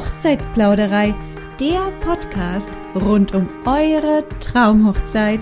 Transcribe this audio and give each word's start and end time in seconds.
Hochzeitsplauderei, 0.00 1.14
der 1.60 1.92
Podcast 2.00 2.70
rund 2.94 3.34
um 3.34 3.46
eure 3.66 4.24
Traumhochzeit. 4.40 5.40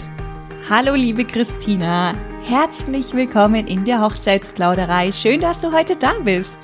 Hallo 0.69 0.95
liebe 0.95 1.25
Christina, 1.25 2.13
herzlich 2.43 3.15
willkommen 3.15 3.69
in 3.69 3.85
der 3.85 4.01
Hochzeitsplauderei. 4.01 5.13
Schön, 5.13 5.41
dass 5.41 5.61
du 5.61 5.73
heute 5.73 5.95
da 5.95 6.15
bist. 6.25 6.57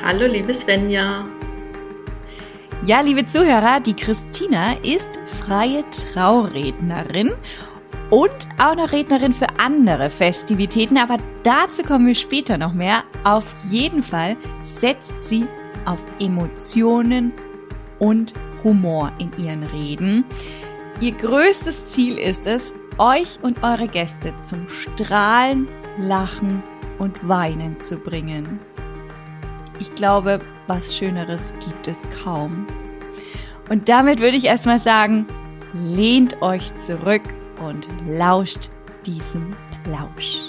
Hallo 0.00 0.26
liebe 0.26 0.54
Svenja. 0.54 1.26
Ja, 2.86 3.00
liebe 3.00 3.26
Zuhörer, 3.26 3.80
die 3.80 3.96
Christina 3.96 4.74
ist 4.84 5.10
freie 5.44 5.82
Traurednerin 5.90 7.32
und 8.10 8.48
auch 8.58 8.76
noch 8.76 8.92
Rednerin 8.92 9.32
für 9.32 9.48
andere 9.58 10.08
Festivitäten, 10.08 10.98
aber 10.98 11.16
dazu 11.42 11.82
kommen 11.82 12.06
wir 12.06 12.14
später 12.14 12.58
noch 12.58 12.74
mehr. 12.74 13.02
Auf 13.24 13.44
jeden 13.70 14.04
Fall 14.04 14.36
setzt 14.78 15.14
sie 15.22 15.48
auf 15.86 16.04
Emotionen 16.18 17.32
und 17.98 18.32
Humor 18.62 19.12
in 19.18 19.30
ihren 19.38 19.62
Reden. 19.62 20.24
Ihr 21.00 21.12
größtes 21.12 21.88
Ziel 21.88 22.18
ist 22.18 22.46
es, 22.46 22.72
euch 22.98 23.38
und 23.42 23.62
eure 23.62 23.88
Gäste 23.88 24.32
zum 24.44 24.68
Strahlen, 24.68 25.68
Lachen 25.98 26.62
und 26.98 27.26
Weinen 27.28 27.80
zu 27.80 27.96
bringen. 27.96 28.60
Ich 29.80 29.94
glaube, 29.94 30.38
was 30.66 30.96
Schöneres 30.96 31.54
gibt 31.64 31.88
es 31.88 32.06
kaum. 32.22 32.66
Und 33.68 33.88
damit 33.88 34.20
würde 34.20 34.36
ich 34.36 34.44
erstmal 34.44 34.78
sagen, 34.78 35.26
lehnt 35.72 36.40
euch 36.42 36.74
zurück 36.76 37.22
und 37.66 37.88
lauscht 38.06 38.70
diesem 39.04 39.56
Plausch. 39.82 40.48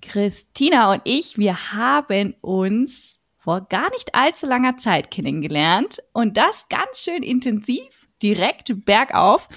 Christina 0.00 0.92
und 0.92 1.02
ich, 1.04 1.38
wir 1.38 1.72
haben 1.72 2.34
uns 2.40 3.19
vor 3.40 3.66
gar 3.68 3.90
nicht 3.90 4.14
allzu 4.14 4.46
langer 4.46 4.76
Zeit 4.76 5.10
kennengelernt 5.10 6.02
und 6.12 6.36
das 6.36 6.68
ganz 6.68 7.00
schön 7.00 7.22
intensiv, 7.22 8.06
direkt 8.22 8.84
bergauf. 8.84 9.48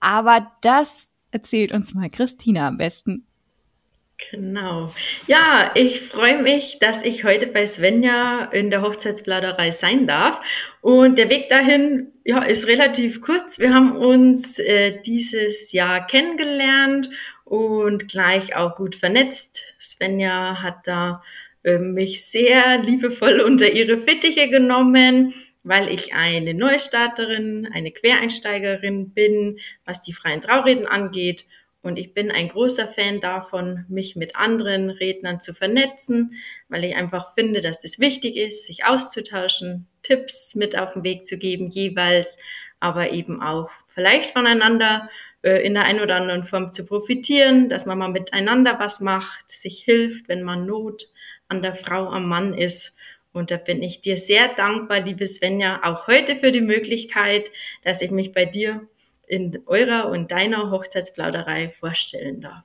Aber 0.00 0.50
das 0.62 1.14
erzählt 1.30 1.72
uns 1.72 1.94
mal 1.94 2.08
Christina 2.08 2.68
am 2.68 2.78
besten. 2.78 3.26
Genau. 4.30 4.94
Ja, 5.26 5.72
ich 5.74 6.00
freue 6.00 6.40
mich, 6.40 6.78
dass 6.78 7.02
ich 7.02 7.24
heute 7.24 7.46
bei 7.46 7.66
Svenja 7.66 8.44
in 8.52 8.70
der 8.70 8.80
Hochzeitspladerei 8.80 9.70
sein 9.70 10.06
darf. 10.06 10.40
Und 10.80 11.18
der 11.18 11.28
Weg 11.28 11.48
dahin, 11.50 12.12
ja, 12.24 12.42
ist 12.42 12.66
relativ 12.68 13.20
kurz. 13.20 13.58
Wir 13.58 13.74
haben 13.74 13.96
uns 13.96 14.58
äh, 14.58 15.00
dieses 15.02 15.72
Jahr 15.72 16.06
kennengelernt 16.06 17.10
und 17.44 18.08
gleich 18.08 18.56
auch 18.56 18.76
gut 18.76 18.94
vernetzt. 18.94 19.62
Svenja 19.78 20.62
hat 20.62 20.86
da 20.86 21.22
mich 21.64 22.26
sehr 22.26 22.78
liebevoll 22.82 23.40
unter 23.40 23.70
ihre 23.70 23.98
Fittiche 23.98 24.48
genommen, 24.48 25.34
weil 25.62 25.88
ich 25.88 26.14
eine 26.14 26.54
Neustarterin, 26.54 27.68
eine 27.72 27.90
Quereinsteigerin 27.90 29.10
bin, 29.10 29.58
was 29.84 30.02
die 30.02 30.12
freien 30.12 30.42
Traureden 30.42 30.86
angeht. 30.86 31.46
Und 31.80 31.98
ich 31.98 32.14
bin 32.14 32.30
ein 32.30 32.48
großer 32.48 32.86
Fan 32.86 33.20
davon, 33.20 33.84
mich 33.88 34.16
mit 34.16 34.36
anderen 34.36 34.90
Rednern 34.90 35.40
zu 35.40 35.52
vernetzen, 35.52 36.32
weil 36.68 36.84
ich 36.84 36.96
einfach 36.96 37.34
finde, 37.34 37.60
dass 37.60 37.80
das 37.80 37.98
wichtig 37.98 38.36
ist, 38.36 38.66
sich 38.66 38.84
auszutauschen, 38.84 39.86
Tipps 40.02 40.54
mit 40.54 40.78
auf 40.78 40.94
den 40.94 41.02
Weg 41.02 41.26
zu 41.26 41.38
geben 41.38 41.68
jeweils, 41.70 42.38
aber 42.80 43.10
eben 43.10 43.42
auch 43.42 43.70
vielleicht 43.86 44.30
voneinander 44.30 45.08
äh, 45.42 45.64
in 45.64 45.74
der 45.74 45.84
einen 45.84 46.00
oder 46.00 46.16
anderen 46.16 46.44
Form 46.44 46.72
zu 46.72 46.86
profitieren, 46.86 47.68
dass 47.68 47.86
man 47.86 47.98
mal 47.98 48.08
miteinander 48.08 48.76
was 48.78 49.00
macht, 49.00 49.50
sich 49.50 49.80
hilft, 49.84 50.28
wenn 50.28 50.42
man 50.42 50.66
Not 50.66 51.06
an 51.48 51.62
der 51.62 51.74
Frau, 51.74 52.08
am 52.08 52.26
Mann 52.26 52.54
ist. 52.54 52.94
Und 53.32 53.50
da 53.50 53.56
bin 53.56 53.82
ich 53.82 54.00
dir 54.00 54.16
sehr 54.16 54.48
dankbar, 54.48 55.00
liebe 55.00 55.26
Svenja, 55.26 55.80
auch 55.82 56.06
heute 56.06 56.36
für 56.36 56.52
die 56.52 56.60
Möglichkeit, 56.60 57.50
dass 57.82 58.00
ich 58.00 58.10
mich 58.10 58.32
bei 58.32 58.44
dir 58.44 58.86
in 59.26 59.62
eurer 59.66 60.08
und 60.08 60.30
deiner 60.30 60.70
Hochzeitsplauderei 60.70 61.70
vorstellen 61.70 62.40
darf. 62.40 62.64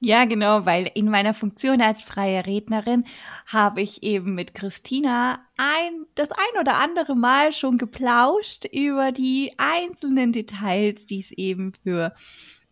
Ja, 0.00 0.26
genau, 0.26 0.66
weil 0.66 0.90
in 0.94 1.08
meiner 1.08 1.32
Funktion 1.32 1.80
als 1.80 2.02
freie 2.02 2.44
Rednerin 2.44 3.04
habe 3.46 3.80
ich 3.80 4.02
eben 4.02 4.34
mit 4.34 4.54
Christina 4.54 5.40
ein, 5.56 6.04
das 6.14 6.30
ein 6.30 6.60
oder 6.60 6.74
andere 6.76 7.16
Mal 7.16 7.54
schon 7.54 7.78
geplauscht 7.78 8.66
über 8.70 9.12
die 9.12 9.52
einzelnen 9.56 10.32
Details, 10.32 11.06
die 11.06 11.20
es 11.20 11.30
eben 11.30 11.72
für 11.82 12.14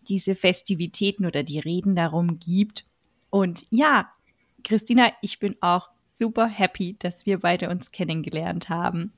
diese 0.09 0.35
Festivitäten 0.35 1.25
oder 1.25 1.43
die 1.43 1.59
Reden 1.59 1.97
darum 1.97 2.39
gibt. 2.39 2.85
Und 3.31 3.65
ja, 3.71 4.13
Christina, 4.63 5.13
ich 5.21 5.39
bin 5.39 5.57
auch 5.61 5.91
super 6.07 6.47
happy, 6.47 6.97
dass 6.99 7.27
wir 7.27 7.39
beide 7.39 7.69
uns 7.71 7.91
kennengelernt 7.91 8.69
haben. 8.69 9.13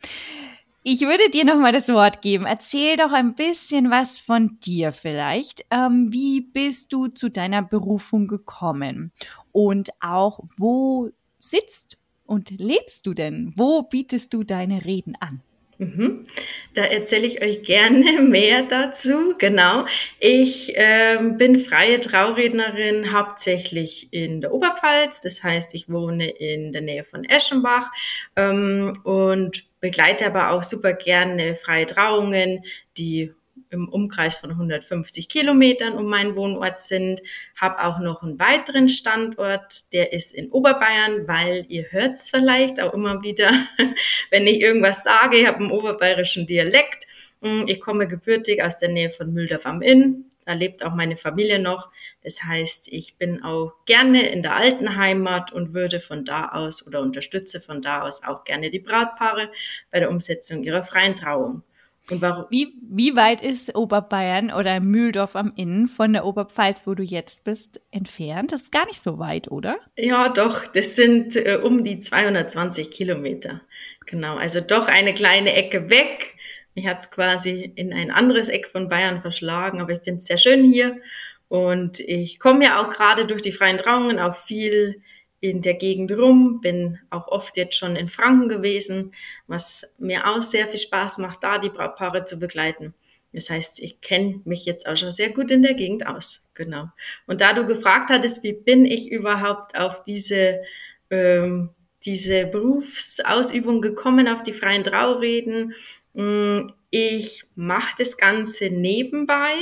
Ich 0.87 1.01
würde 1.01 1.31
dir 1.31 1.47
noch 1.47 1.59
mal 1.59 1.73
das 1.73 1.89
Wort 1.89 2.21
geben. 2.21 2.45
Erzähl 2.45 2.99
doch 2.99 3.13
ein 3.13 3.35
bisschen 3.35 3.91
was 3.91 4.19
von 4.19 4.59
dir 4.61 4.93
vielleicht. 4.93 5.65
Ähm, 5.71 6.13
wie 6.13 6.43
bist 6.43 6.93
du 6.93 7.09
zu 7.09 7.31
deiner 7.31 7.63
Berufung 7.63 8.29
gekommen? 8.29 9.11
Und 9.51 9.91
auch, 10.01 10.41
wo 10.59 11.09
sitzt 11.39 12.03
und 12.27 12.51
lebst 12.51 13.07
du 13.07 13.15
denn? 13.15 13.55
Wo 13.57 13.83
bietest 13.83 14.35
du 14.35 14.45
deine 14.45 14.85
Reden 14.85 15.17
an? 15.21 15.43
Mhm. 15.79 16.27
Da 16.75 16.85
erzähle 16.85 17.27
ich 17.27 17.43
euch 17.43 17.63
gerne 17.63 18.21
mehr 18.23 18.63
dazu. 18.63 19.35
Genau. 19.39 19.87
Ich 20.21 20.73
ähm, 20.77 21.37
bin 21.39 21.61
freie 21.61 22.01
Traurednerin 22.01 23.13
hauptsächlich 23.13 24.09
in 24.13 24.41
der 24.41 24.53
Oberpfalz. 24.53 25.23
Das 25.23 25.43
heißt, 25.43 25.75
ich 25.75 25.89
wohne 25.89 26.29
in 26.29 26.73
der 26.73 26.83
Nähe 26.83 27.05
von 27.05 27.25
Eschenbach 27.25 27.91
ähm, 28.37 28.99
und 29.05 29.65
begleite 29.81 30.27
aber 30.27 30.51
auch 30.51 30.63
super 30.63 30.95
gerne 30.95 31.57
freie 31.57 31.87
Trauungen, 31.87 32.65
die 32.97 33.33
im 33.71 33.89
Umkreis 33.89 34.37
von 34.37 34.51
150 34.51 35.29
Kilometern 35.29 35.95
um 35.95 36.07
meinen 36.07 36.37
Wohnort 36.37 36.81
sind. 36.81 37.21
Habe 37.57 37.85
auch 37.85 37.99
noch 37.99 38.23
einen 38.23 38.39
weiteren 38.39 38.89
Standort, 38.89 39.93
der 39.93 40.13
ist 40.13 40.33
in 40.33 40.51
Oberbayern, 40.51 41.27
weil 41.27 41.67
ihr 41.69 41.87
hört 41.91 42.15
es 42.15 42.31
vielleicht 42.31 42.81
auch 42.81 42.95
immer 42.95 43.23
wieder, 43.23 43.51
wenn 44.31 44.47
ich 44.47 44.61
irgendwas 44.61 45.03
sage, 45.03 45.39
ich 45.39 45.47
habe 45.47 45.59
einen 45.59 45.71
oberbayerischen 45.71 46.47
Dialekt. 46.47 47.05
Hm, 47.43 47.65
ich 47.67 47.81
komme 47.81 48.09
gebürtig 48.09 48.63
aus 48.63 48.79
der 48.79 48.89
Nähe 48.89 49.11
von 49.11 49.33
Mühldorf 49.33 49.67
am 49.67 49.83
Inn. 49.83 50.27
Da 50.47 50.53
lebt 50.53 50.85
auch 50.85 50.95
meine 50.95 51.17
Familie 51.17 51.59
noch. 51.59 51.91
Das 52.23 52.43
heißt, 52.43 52.89
ich 52.89 53.17
bin 53.17 53.43
auch 53.43 53.73
gerne 53.87 54.29
in 54.29 54.43
der 54.43 54.57
alten 54.57 54.97
Heimat 54.97 55.53
und 55.53 55.73
würde 55.73 56.01
von 56.01 56.25
da 56.25 56.51
aus 56.51 56.87
oder 56.87 57.01
unterstütze 57.01 57.61
von 57.61 57.81
da 57.81 58.03
aus 58.03 58.23
auch 58.23 58.45
gerne 58.45 58.71
die 58.71 58.79
Brautpaare 58.79 59.51
bei 59.91 60.01
der 60.01 60.11
Umsetzung 60.11 60.63
ihrer 60.63 60.85
freien 60.85 61.17
Trauung. 61.17 61.63
Und 62.11 62.21
warum? 62.21 62.45
Wie, 62.51 62.75
wie 62.83 63.17
weit 63.17 63.43
ist 63.43 63.75
Oberbayern 63.75 64.53
oder 64.53 64.81
Mühldorf 64.81 65.37
am 65.37 65.53
Inn 65.57 65.87
von 65.87 66.13
der 66.13 66.27
Oberpfalz, 66.27 66.87
wo 66.87 66.95
du 66.95 67.03
jetzt 67.03 67.45
bist, 67.45 67.81
entfernt? 67.91 68.53
Das 68.53 68.63
ist 68.63 68.73
gar 68.73 68.85
nicht 68.87 69.01
so 69.01 69.19
weit, 69.19 69.51
oder? 69.51 69.77
Ja, 69.97 70.29
doch. 70.29 70.67
Das 70.67 70.97
sind 70.97 71.35
äh, 71.37 71.59
um 71.63 71.83
die 71.83 71.99
220 71.99 72.91
Kilometer. 72.91 73.63
Genau. 74.07 74.37
Also 74.37 74.61
doch 74.61 74.87
eine 74.87 75.15
kleine 75.15 75.55
Ecke 75.55 75.89
weg. 75.89 76.35
Mich 76.75 76.87
hat's 76.87 77.11
quasi 77.11 77.73
in 77.75 77.93
ein 77.93 78.11
anderes 78.11 78.49
Eck 78.49 78.67
von 78.67 78.89
Bayern 78.89 79.23
verschlagen, 79.23 79.81
aber 79.81 79.93
ich 79.93 80.03
finde 80.03 80.19
es 80.19 80.27
sehr 80.27 80.39
schön 80.39 80.71
hier. 80.71 81.01
Und 81.49 82.01
ich 82.01 82.39
komme 82.39 82.65
ja 82.65 82.83
auch 82.83 82.91
gerade 82.91 83.27
durch 83.27 83.41
die 83.41 83.53
freien 83.53 83.79
Trauungen 83.79 84.19
auf 84.19 84.45
viel 84.45 85.01
in 85.51 85.61
der 85.61 85.75
Gegend 85.75 86.11
rum, 86.13 86.61
bin 86.63 86.99
auch 87.11 87.29
oft 87.29 87.57
jetzt 87.59 87.77
schon 87.77 87.97
in 87.97 88.09
Franken 88.09 88.49
gewesen, 88.49 89.13
was 89.47 89.87
mir 89.99 90.27
auch 90.27 90.43
sehr 90.43 90.67
viel 90.69 90.79
Spaß 90.79 91.19
macht, 91.19 91.43
da 91.43 91.59
die 91.59 91.69
Brautpaare 91.69 92.25
zu 92.25 92.39
begleiten. 92.39 92.95
Das 93.33 93.51
heißt, 93.51 93.81
ich 93.81 94.01
kenne 94.01 94.41
mich 94.45 94.65
jetzt 94.65 94.87
auch 94.87 94.97
schon 94.97 95.11
sehr 95.11 95.31
gut 95.31 95.51
in 95.51 95.63
der 95.63 95.75
Gegend 95.75 96.07
aus. 96.07 96.43
Genau. 96.55 96.89
Und 97.27 97.41
da 97.41 97.53
du 97.53 97.67
gefragt 97.67 98.09
hattest, 98.09 98.43
wie 98.43 98.53
bin 98.53 98.87
ich 98.87 99.11
überhaupt 99.11 99.77
auf 99.77 100.03
diese, 100.05 100.63
ähm, 101.11 101.71
diese 102.07 102.47
Berufsausübung 102.47 103.83
gekommen, 103.83 104.29
auf 104.29 104.45
die 104.45 104.55
freien 104.55 104.85
Traureden, 104.85 105.75
mm, 106.15 106.71
ich 106.91 107.45
mache 107.55 107.95
das 107.99 108.17
Ganze 108.17 108.71
nebenbei 108.71 109.53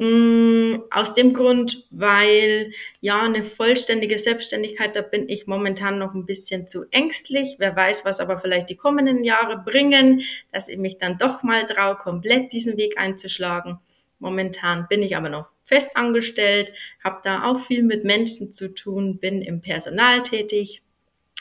aus 0.00 1.12
dem 1.12 1.34
Grund, 1.34 1.86
weil 1.90 2.72
ja 3.02 3.20
eine 3.20 3.44
vollständige 3.44 4.16
Selbstständigkeit, 4.18 4.96
da 4.96 5.02
bin 5.02 5.28
ich 5.28 5.46
momentan 5.46 5.98
noch 5.98 6.14
ein 6.14 6.24
bisschen 6.24 6.66
zu 6.66 6.84
ängstlich. 6.90 7.56
Wer 7.58 7.76
weiß, 7.76 8.06
was 8.06 8.18
aber 8.18 8.38
vielleicht 8.38 8.70
die 8.70 8.76
kommenden 8.76 9.24
Jahre 9.24 9.58
bringen, 9.58 10.22
dass 10.52 10.68
ich 10.68 10.78
mich 10.78 10.96
dann 10.96 11.18
doch 11.18 11.42
mal 11.42 11.66
traue, 11.66 11.96
komplett 11.96 12.50
diesen 12.52 12.78
Weg 12.78 12.98
einzuschlagen. 12.98 13.78
Momentan 14.20 14.86
bin 14.88 15.02
ich 15.02 15.16
aber 15.16 15.28
noch 15.28 15.48
fest 15.62 15.94
angestellt, 15.98 16.72
habe 17.04 17.20
da 17.22 17.44
auch 17.44 17.60
viel 17.60 17.82
mit 17.82 18.02
Menschen 18.02 18.52
zu 18.52 18.72
tun, 18.72 19.18
bin 19.18 19.42
im 19.42 19.60
Personal 19.60 20.22
tätig 20.22 20.80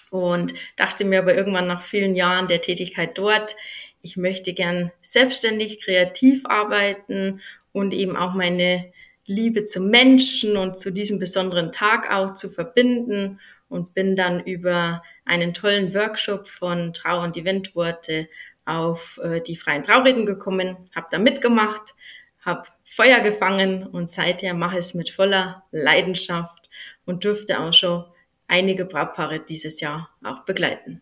und 0.09 0.53
dachte 0.75 1.05
mir 1.05 1.19
aber 1.19 1.33
irgendwann 1.33 1.67
nach 1.67 1.81
vielen 1.81 2.13
Jahren 2.13 2.47
der 2.47 2.61
Tätigkeit 2.61 3.17
dort, 3.17 3.55
ich 4.01 4.15
möchte 4.15 4.53
gern 4.53 4.91
selbstständig 5.01 5.81
kreativ 5.83 6.45
arbeiten 6.45 7.41
und 7.71 7.93
eben 7.93 8.15
auch 8.15 8.33
meine 8.33 8.91
Liebe 9.25 9.65
zum 9.65 9.89
Menschen 9.89 10.57
und 10.57 10.79
zu 10.79 10.91
diesem 10.91 11.19
besonderen 11.19 11.71
Tag 11.71 12.11
auch 12.11 12.33
zu 12.33 12.49
verbinden 12.49 13.39
und 13.67 13.93
bin 13.93 14.15
dann 14.15 14.43
über 14.43 15.03
einen 15.25 15.53
tollen 15.53 15.93
Workshop 15.93 16.47
von 16.47 16.93
Trau- 16.93 17.23
und 17.23 17.37
Eventworte 17.37 18.27
auf 18.65 19.19
äh, 19.23 19.41
die 19.41 19.55
freien 19.55 19.83
Traureden 19.83 20.25
gekommen, 20.25 20.77
habe 20.95 21.07
da 21.11 21.19
mitgemacht, 21.19 21.93
habe 22.41 22.63
Feuer 22.95 23.19
gefangen 23.19 23.85
und 23.85 24.09
seither 24.09 24.53
mache 24.53 24.77
es 24.77 24.95
mit 24.95 25.11
voller 25.11 25.63
Leidenschaft 25.71 26.69
und 27.05 27.23
durfte 27.23 27.59
auch 27.59 27.73
schon 27.73 28.05
einige 28.47 28.85
Brautpaare 28.85 29.39
dieses 29.39 29.79
Jahr 29.79 30.09
auch 30.23 30.43
begleiten. 30.45 31.01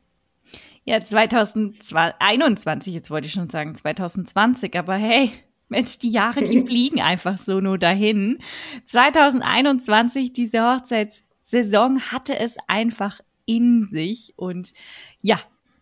Ja, 0.84 1.02
2021, 1.02 2.94
jetzt 2.94 3.10
wollte 3.12 3.28
ich 3.28 3.34
schon 3.34 3.50
sagen 3.50 3.76
2020, 3.76 4.78
aber 4.78 4.96
hey, 4.96 5.32
Mensch, 5.70 6.00
die 6.00 6.12
Jahre, 6.12 6.44
die 6.44 6.62
fliegen 6.66 7.02
einfach 7.02 7.38
so 7.38 7.60
nur 7.60 7.78
dahin. 7.78 8.40
2021, 8.86 10.34
diese 10.34 10.62
Hochzeitssaison 10.62 12.12
hatte 12.12 12.38
es 12.38 12.56
einfach 12.68 13.20
in 13.46 13.88
sich 13.90 14.34
und 14.36 14.74
ja, 15.22 15.40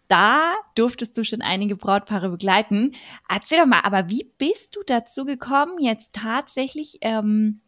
da 0.08 0.54
durftest 0.76 1.18
du 1.18 1.24
schon 1.24 1.42
einige 1.42 1.76
Brautpaare 1.76 2.30
begleiten. 2.30 2.92
Erzähl 3.28 3.58
doch 3.60 3.66
mal, 3.66 3.82
aber 3.82 4.10
wie 4.10 4.32
bist 4.38 4.76
du 4.76 4.82
dazu 4.86 5.26
gekommen, 5.26 5.80
jetzt 5.80 6.14
tatsächlich 6.14 7.00
ähm, 7.02 7.62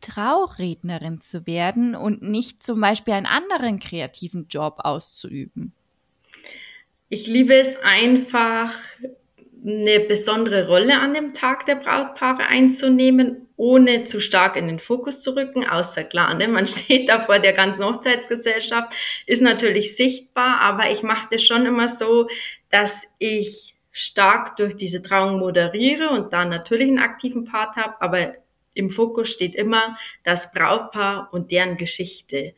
Traurednerin 0.00 1.20
zu 1.20 1.46
werden 1.46 1.94
und 1.94 2.22
nicht 2.22 2.62
zum 2.62 2.80
Beispiel 2.80 3.14
einen 3.14 3.26
anderen 3.26 3.78
kreativen 3.78 4.46
Job 4.48 4.76
auszuüben? 4.78 5.74
Ich 7.10 7.26
liebe 7.26 7.54
es 7.54 7.76
einfach, 7.82 8.72
eine 9.62 10.00
besondere 10.00 10.66
Rolle 10.66 10.98
an 11.00 11.14
dem 11.14 11.34
Tag 11.34 11.66
der 11.66 11.74
Brautpaare 11.74 12.46
einzunehmen, 12.46 13.48
ohne 13.56 14.04
zu 14.04 14.20
stark 14.20 14.56
in 14.56 14.68
den 14.68 14.78
Fokus 14.78 15.20
zu 15.20 15.36
rücken, 15.36 15.68
außer 15.68 16.04
klar, 16.04 16.32
ne, 16.34 16.48
man 16.48 16.66
steht 16.68 17.08
da 17.08 17.20
vor 17.20 17.38
der 17.38 17.52
ganzen 17.52 17.84
Hochzeitsgesellschaft, 17.84 18.92
ist 19.26 19.42
natürlich 19.42 19.96
sichtbar, 19.96 20.60
aber 20.60 20.90
ich 20.90 21.02
mache 21.02 21.28
das 21.30 21.42
schon 21.42 21.66
immer 21.66 21.88
so, 21.88 22.28
dass 22.70 23.04
ich 23.18 23.74
stark 23.92 24.56
durch 24.56 24.76
diese 24.76 25.02
Trauung 25.02 25.38
moderiere 25.38 26.10
und 26.10 26.32
da 26.32 26.44
natürlich 26.44 26.88
einen 26.88 27.00
aktiven 27.00 27.44
Part 27.44 27.76
habe, 27.76 28.00
aber 28.00 28.34
im 28.72 28.88
Fokus 28.88 29.30
steht 29.30 29.54
immer 29.54 29.98
das 30.22 30.52
Brautpaar 30.52 31.28
und 31.32 31.50
deren 31.50 31.76
Geschichte. 31.76 32.54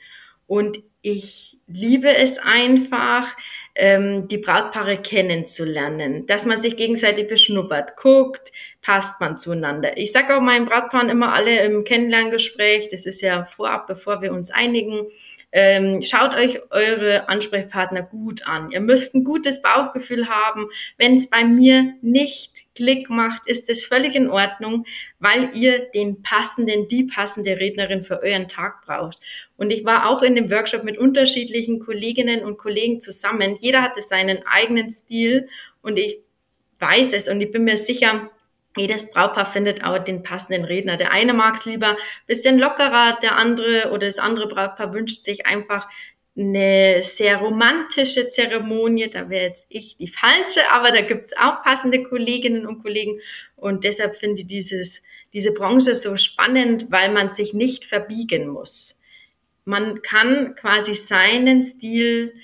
Und 0.47 0.83
ich 1.01 1.59
liebe 1.67 2.15
es 2.15 2.39
einfach, 2.39 3.35
ähm, 3.75 4.29
die 4.29 4.39
Brautpaare 4.39 4.99
kennenzulernen, 4.99 6.27
dass 6.27 6.47
man 6.47 6.61
sich 6.61 6.77
gegenseitig 6.77 7.29
beschnuppert, 7.29 7.97
guckt, 7.97 8.53
passt 8.83 9.21
man 9.21 9.39
zueinander. 9.39 9.97
Ich 9.97 10.13
sage 10.13 10.37
auch 10.37 10.41
meinen 10.41 10.67
Brautpaaren 10.67 11.09
immer 11.09 11.33
alle 11.33 11.65
im 11.65 11.85
Kennenlerngespräch, 11.85 12.89
das 12.91 13.07
ist 13.07 13.23
ja 13.23 13.45
vorab, 13.45 13.87
bevor 13.87 14.21
wir 14.21 14.33
uns 14.33 14.51
einigen, 14.51 15.07
ähm, 15.53 16.01
schaut 16.01 16.35
euch 16.35 16.61
eure 16.71 17.29
Ansprechpartner 17.29 18.03
gut 18.03 18.47
an. 18.47 18.71
Ihr 18.71 18.81
müsst 18.81 19.15
ein 19.15 19.23
gutes 19.23 19.61
Bauchgefühl 19.61 20.29
haben. 20.29 20.69
Wenn 20.97 21.15
es 21.15 21.29
bei 21.29 21.45
mir 21.45 21.95
nicht 22.01 22.75
Klick 22.75 23.11
macht, 23.11 23.47
ist 23.47 23.69
es 23.69 23.85
völlig 23.85 24.15
in 24.15 24.31
Ordnung, 24.31 24.87
weil 25.19 25.55
ihr 25.55 25.91
den 25.91 26.23
passenden, 26.23 26.89
die 26.89 27.05
passende 27.05 27.61
Rednerin 27.61 28.01
für 28.01 28.23
euren 28.23 28.49
Tag 28.49 28.87
braucht. 28.87 29.19
Und 29.59 29.71
ich 29.71 29.85
war 29.85 30.09
auch 30.09 30.23
in 30.23 30.35
dem 30.35 30.51
Workshop 30.51 30.85
mit 30.85 30.97
unterschiedlichen 30.97 31.81
Kolleginnen 31.81 32.43
und 32.45 32.57
Kollegen 32.57 33.01
zusammen. 33.01 33.57
Jeder 33.61 33.83
hatte 33.83 34.01
seinen 34.01 34.47
eigenen 34.47 34.91
Stil 34.91 35.49
und 35.83 35.99
ich 35.99 36.19
weiß 36.79 37.13
es 37.13 37.29
und 37.29 37.41
ich 37.43 37.53
bin 37.53 37.65
mir 37.65 37.77
sicher, 37.77 38.31
jedes 38.77 39.11
Brautpaar 39.11 39.53
findet 39.53 39.85
auch 39.85 39.99
den 39.99 40.23
passenden 40.23 40.65
Redner. 40.65 40.97
Der 40.97 41.13
eine 41.13 41.35
mag 41.35 41.57
es 41.57 41.65
lieber 41.65 41.97
bisschen 42.27 42.59
lockerer, 42.59 43.19
der 43.23 43.37
andere 43.37 43.91
oder 43.91 44.07
das 44.07 44.19
andere 44.19 44.49
Brautpaar 44.49 44.93
wünscht 44.93 45.25
sich 45.25 45.47
einfach 45.47 45.89
eine 46.37 47.03
sehr 47.03 47.37
romantische 47.37 48.29
Zeremonie. 48.29 49.11
Da 49.11 49.29
wäre 49.29 49.49
jetzt 49.49 49.67
ich 49.69 49.97
die 49.97 50.09
falsche, 50.09 50.61
aber 50.73 50.91
da 50.91 51.03
gibt's 51.03 51.37
auch 51.37 51.63
passende 51.63 52.03
Kolleginnen 52.03 52.67
und 52.67 52.83
Kollegen. 52.83 53.21
Und 53.57 53.85
deshalb 53.85 54.17
finde 54.17 54.41
ich 54.41 54.47
dieses, 54.47 55.03
diese 55.33 55.53
Branche 55.53 55.95
so 55.95 56.17
spannend, 56.17 56.87
weil 56.91 57.13
man 57.13 57.29
sich 57.29 57.53
nicht 57.53 57.85
verbiegen 57.85 58.49
muss. 58.49 58.99
Man 59.65 60.03
kann 60.03 60.55
quasi 60.57 60.95
seinen 60.95 61.63
Stil 61.63 62.35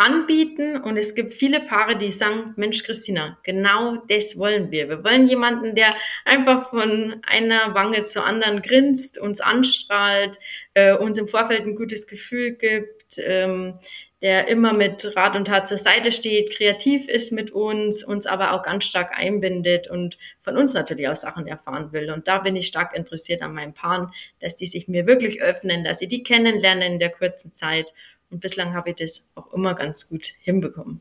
anbieten 0.00 0.80
und 0.80 0.96
es 0.96 1.14
gibt 1.14 1.34
viele 1.34 1.60
Paare, 1.60 1.96
die 1.96 2.10
sagen, 2.10 2.54
Mensch, 2.56 2.82
Christina, 2.84 3.38
genau 3.42 3.96
das 4.08 4.38
wollen 4.38 4.70
wir. 4.70 4.88
Wir 4.88 5.04
wollen 5.04 5.28
jemanden, 5.28 5.74
der 5.74 5.94
einfach 6.24 6.70
von 6.70 7.20
einer 7.22 7.74
Wange 7.74 8.02
zur 8.04 8.24
anderen 8.24 8.62
grinst, 8.62 9.18
uns 9.18 9.40
anstrahlt, 9.40 10.38
äh, 10.72 10.96
uns 10.96 11.18
im 11.18 11.28
Vorfeld 11.28 11.66
ein 11.66 11.76
gutes 11.76 12.06
Gefühl 12.06 12.52
gibt, 12.52 13.18
ähm, 13.18 13.78
der 14.22 14.48
immer 14.48 14.72
mit 14.72 15.16
Rat 15.16 15.36
und 15.36 15.46
Tat 15.46 15.68
zur 15.68 15.78
Seite 15.78 16.12
steht, 16.12 16.54
kreativ 16.54 17.08
ist 17.08 17.32
mit 17.32 17.50
uns, 17.50 18.02
uns 18.02 18.26
aber 18.26 18.52
auch 18.52 18.62
ganz 18.62 18.84
stark 18.84 19.18
einbindet 19.18 19.88
und 19.88 20.18
von 20.40 20.56
uns 20.56 20.72
natürlich 20.72 21.08
auch 21.08 21.16
Sachen 21.16 21.46
erfahren 21.46 21.92
will. 21.92 22.10
Und 22.10 22.26
da 22.26 22.38
bin 22.38 22.56
ich 22.56 22.66
stark 22.66 22.94
interessiert 22.94 23.42
an 23.42 23.54
meinen 23.54 23.74
Paaren, 23.74 24.10
dass 24.40 24.56
die 24.56 24.66
sich 24.66 24.88
mir 24.88 25.06
wirklich 25.06 25.42
öffnen, 25.42 25.84
dass 25.84 25.98
sie 25.98 26.08
die 26.08 26.22
kennenlernen 26.22 26.94
in 26.94 26.98
der 26.98 27.10
kurzen 27.10 27.52
Zeit 27.54 27.92
und 28.30 28.40
bislang 28.40 28.74
habe 28.74 28.90
ich 28.90 28.96
das 28.96 29.30
auch 29.34 29.52
immer 29.52 29.74
ganz 29.74 30.08
gut 30.08 30.26
hinbekommen. 30.40 31.00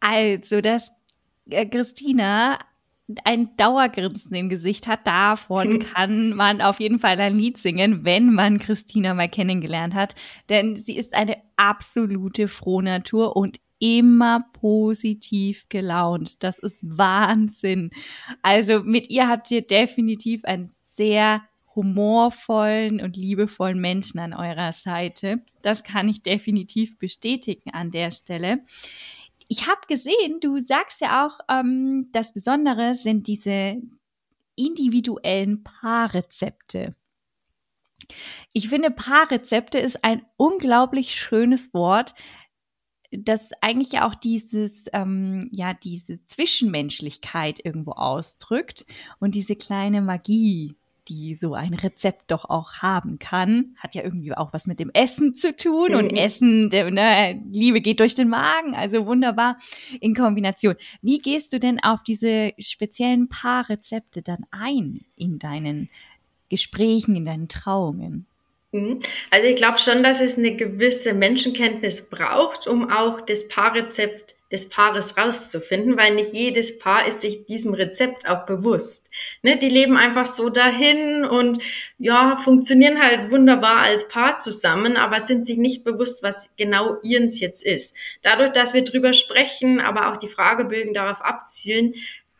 Also, 0.00 0.60
dass 0.60 0.90
äh, 1.48 1.66
Christina 1.66 2.58
ein 3.24 3.56
Dauergrinsen 3.56 4.34
im 4.34 4.48
Gesicht 4.48 4.88
hat, 4.88 5.06
davon 5.06 5.78
kann 5.94 6.30
man 6.30 6.60
auf 6.60 6.80
jeden 6.80 6.98
Fall 6.98 7.20
ein 7.20 7.38
Lied 7.38 7.58
singen, 7.58 8.04
wenn 8.04 8.32
man 8.34 8.58
Christina 8.58 9.14
mal 9.14 9.28
kennengelernt 9.28 9.94
hat. 9.94 10.14
Denn 10.48 10.76
sie 10.76 10.96
ist 10.96 11.14
eine 11.14 11.36
absolute 11.56 12.48
Frohnatur 12.48 13.36
und 13.36 13.58
immer 13.78 14.44
positiv 14.54 15.66
gelaunt. 15.68 16.42
Das 16.42 16.58
ist 16.58 16.82
Wahnsinn. 16.98 17.90
Also 18.42 18.80
mit 18.80 19.10
ihr 19.10 19.28
habt 19.28 19.50
ihr 19.50 19.62
definitiv 19.62 20.44
ein 20.44 20.70
sehr 20.82 21.42
humorvollen 21.76 23.00
und 23.00 23.16
liebevollen 23.16 23.78
Menschen 23.78 24.18
an 24.18 24.34
eurer 24.34 24.72
Seite. 24.72 25.42
Das 25.62 25.84
kann 25.84 26.08
ich 26.08 26.22
definitiv 26.22 26.98
bestätigen 26.98 27.70
an 27.70 27.90
der 27.90 28.10
Stelle. 28.10 28.64
Ich 29.46 29.68
habe 29.68 29.80
gesehen, 29.86 30.40
du 30.40 30.58
sagst 30.58 31.00
ja 31.00 31.26
auch, 31.26 31.38
ähm, 31.48 32.08
das 32.12 32.32
Besondere 32.32 32.96
sind 32.96 33.28
diese 33.28 33.80
individuellen 34.56 35.62
Paarrezepte. 35.62 36.94
Ich 38.52 38.68
finde, 38.68 38.90
Paarrezepte 38.90 39.78
ist 39.78 40.02
ein 40.02 40.24
unglaublich 40.36 41.14
schönes 41.14 41.72
Wort, 41.74 42.14
das 43.10 43.50
eigentlich 43.60 44.00
auch 44.00 44.14
dieses, 44.14 44.84
ähm, 44.92 45.48
ja, 45.52 45.74
diese 45.74 46.24
Zwischenmenschlichkeit 46.26 47.64
irgendwo 47.64 47.92
ausdrückt 47.92 48.84
und 49.20 49.34
diese 49.34 49.56
kleine 49.56 50.02
Magie, 50.02 50.74
die 51.08 51.34
so 51.34 51.54
ein 51.54 51.74
Rezept 51.74 52.30
doch 52.30 52.44
auch 52.44 52.74
haben 52.78 53.18
kann. 53.18 53.76
Hat 53.78 53.94
ja 53.94 54.02
irgendwie 54.02 54.32
auch 54.34 54.52
was 54.52 54.66
mit 54.66 54.80
dem 54.80 54.90
Essen 54.92 55.34
zu 55.34 55.54
tun 55.56 55.94
und 55.94 56.12
mhm. 56.12 56.18
Essen, 56.18 56.70
der, 56.70 56.90
ne, 56.90 57.40
Liebe 57.50 57.80
geht 57.80 58.00
durch 58.00 58.14
den 58.14 58.28
Magen, 58.28 58.74
also 58.74 59.06
wunderbar 59.06 59.58
in 60.00 60.14
Kombination. 60.14 60.76
Wie 61.02 61.18
gehst 61.18 61.52
du 61.52 61.58
denn 61.58 61.82
auf 61.82 62.02
diese 62.02 62.52
speziellen 62.58 63.28
Paarrezepte 63.28 64.22
dann 64.22 64.46
ein 64.50 65.04
in 65.16 65.38
deinen 65.38 65.88
Gesprächen, 66.48 67.16
in 67.16 67.24
deinen 67.24 67.48
Trauungen? 67.48 68.26
Mhm. 68.72 69.00
Also 69.30 69.48
ich 69.48 69.56
glaube 69.56 69.78
schon, 69.78 70.02
dass 70.02 70.20
es 70.20 70.38
eine 70.38 70.54
gewisse 70.54 71.12
Menschenkenntnis 71.12 72.08
braucht, 72.08 72.66
um 72.66 72.90
auch 72.90 73.20
das 73.22 73.48
Paarrezept 73.48 74.35
des 74.52 74.68
Paares 74.68 75.16
rauszufinden, 75.16 75.96
weil 75.96 76.14
nicht 76.14 76.32
jedes 76.32 76.78
Paar 76.78 77.06
ist 77.06 77.20
sich 77.20 77.46
diesem 77.46 77.74
Rezept 77.74 78.28
auch 78.28 78.46
bewusst. 78.46 79.08
Ne, 79.42 79.58
die 79.58 79.68
leben 79.68 79.96
einfach 79.96 80.26
so 80.26 80.50
dahin 80.50 81.24
und 81.24 81.62
ja, 81.98 82.36
funktionieren 82.36 83.02
halt 83.02 83.30
wunderbar 83.30 83.78
als 83.78 84.06
Paar 84.08 84.38
zusammen, 84.38 84.96
aber 84.96 85.20
sind 85.20 85.46
sich 85.46 85.58
nicht 85.58 85.82
bewusst, 85.82 86.22
was 86.22 86.50
genau 86.56 86.98
ihrens 87.02 87.40
jetzt 87.40 87.64
ist. 87.64 87.96
Dadurch, 88.22 88.52
dass 88.52 88.74
wir 88.74 88.84
drüber 88.84 89.12
sprechen, 89.12 89.80
aber 89.80 90.12
auch 90.12 90.18
die 90.18 90.28
Fragebögen 90.28 90.94
darauf 90.94 91.22
abzielen, 91.22 91.94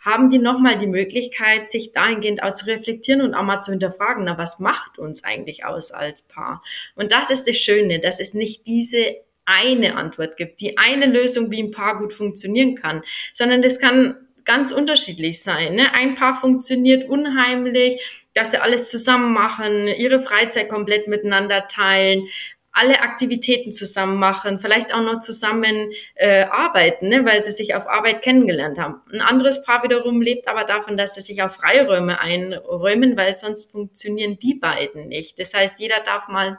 haben 0.06 0.30
die 0.30 0.38
nochmal 0.38 0.78
die 0.78 0.86
Möglichkeit, 0.86 1.68
sich 1.68 1.90
dahingehend 1.90 2.40
auch 2.40 2.52
zu 2.52 2.66
reflektieren 2.66 3.22
und 3.22 3.34
auch 3.34 3.42
mal 3.42 3.60
zu 3.60 3.72
hinterfragen, 3.72 4.22
na, 4.24 4.38
was 4.38 4.60
macht 4.60 5.00
uns 5.00 5.24
eigentlich 5.24 5.64
aus 5.64 5.90
als 5.90 6.22
Paar? 6.22 6.62
Und 6.94 7.10
das 7.10 7.30
ist 7.30 7.48
das 7.48 7.56
Schöne, 7.56 7.98
dass 7.98 8.20
es 8.20 8.32
nicht 8.32 8.68
diese 8.68 9.16
eine 9.46 9.96
Antwort 9.96 10.36
gibt, 10.36 10.60
die 10.60 10.76
eine 10.76 11.06
Lösung, 11.06 11.50
wie 11.50 11.62
ein 11.62 11.70
Paar 11.70 11.98
gut 11.98 12.12
funktionieren 12.12 12.74
kann, 12.74 13.02
sondern 13.32 13.62
das 13.62 13.78
kann 13.78 14.16
ganz 14.44 14.72
unterschiedlich 14.72 15.42
sein. 15.42 15.74
Ne? 15.74 15.94
Ein 15.94 16.14
Paar 16.14 16.40
funktioniert 16.40 17.08
unheimlich, 17.08 18.00
dass 18.34 18.50
sie 18.50 18.58
alles 18.58 18.90
zusammen 18.90 19.32
machen, 19.32 19.88
ihre 19.88 20.20
Freizeit 20.20 20.68
komplett 20.68 21.08
miteinander 21.08 21.68
teilen, 21.68 22.28
alle 22.76 23.00
Aktivitäten 23.00 23.72
zusammen 23.72 24.18
machen, 24.18 24.58
vielleicht 24.58 24.92
auch 24.92 25.00
noch 25.00 25.20
zusammen 25.20 25.92
äh, 26.14 26.42
arbeiten, 26.42 27.08
ne, 27.08 27.24
weil 27.24 27.42
sie 27.42 27.52
sich 27.52 27.74
auf 27.74 27.88
Arbeit 27.88 28.20
kennengelernt 28.20 28.78
haben. 28.78 29.00
Ein 29.10 29.22
anderes 29.22 29.62
Paar 29.62 29.82
wiederum 29.82 30.20
lebt 30.20 30.46
aber 30.46 30.64
davon, 30.64 30.98
dass 30.98 31.14
sie 31.14 31.22
sich 31.22 31.42
auf 31.42 31.54
Freiräume 31.54 32.20
einräumen, 32.20 33.16
weil 33.16 33.34
sonst 33.34 33.72
funktionieren 33.72 34.38
die 34.38 34.54
beiden 34.54 35.08
nicht. 35.08 35.38
Das 35.38 35.54
heißt, 35.54 35.80
jeder 35.80 36.00
darf 36.00 36.28
mal 36.28 36.58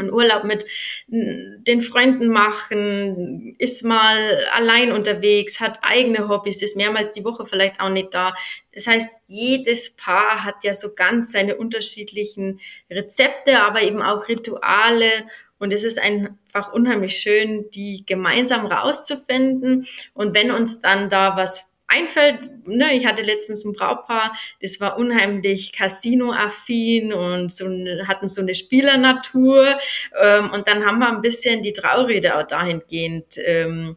einen 0.00 0.12
Urlaub 0.12 0.44
mit 0.44 0.66
den 1.06 1.82
Freunden 1.82 2.28
machen, 2.28 3.54
ist 3.58 3.84
mal 3.84 4.44
allein 4.52 4.92
unterwegs, 4.92 5.60
hat 5.60 5.78
eigene 5.82 6.28
Hobbys, 6.28 6.62
ist 6.62 6.76
mehrmals 6.76 7.12
die 7.12 7.24
Woche 7.24 7.46
vielleicht 7.46 7.80
auch 7.80 7.90
nicht 7.90 8.12
da. 8.14 8.34
Das 8.72 8.86
heißt, 8.86 9.08
jedes 9.26 9.96
Paar 9.96 10.44
hat 10.44 10.62
ja 10.62 10.72
so 10.72 10.94
ganz 10.94 11.32
seine 11.32 11.56
unterschiedlichen 11.56 12.60
Rezepte, 12.90 13.60
aber 13.60 13.82
eben 13.82 14.02
auch 14.02 14.28
Rituale. 14.28 15.10
Und 15.58 15.72
es 15.72 15.84
ist 15.84 15.98
einfach 15.98 16.72
unheimlich 16.72 17.18
schön, 17.18 17.70
die 17.70 18.04
gemeinsam 18.06 18.66
rauszufinden. 18.66 19.86
Und 20.14 20.34
wenn 20.34 20.50
uns 20.50 20.80
dann 20.80 21.10
da 21.10 21.36
was 21.36 21.69
einfällt, 21.90 22.66
ne, 22.66 22.94
ich 22.94 23.06
hatte 23.06 23.22
letztens 23.22 23.64
ein 23.64 23.72
Brautpaar, 23.72 24.32
das 24.62 24.80
war 24.80 24.96
unheimlich 24.96 25.72
Casino-affin 25.72 27.12
und 27.12 27.50
so, 27.50 27.66
hatten 28.06 28.28
so 28.28 28.40
eine 28.40 28.54
Spielernatur. 28.54 29.78
Ähm, 30.20 30.50
und 30.50 30.68
dann 30.68 30.86
haben 30.86 30.98
wir 30.98 31.08
ein 31.08 31.22
bisschen 31.22 31.62
die 31.62 31.72
Traurede 31.72 32.38
auch 32.38 32.46
dahingehend 32.46 33.36
ähm, 33.44 33.96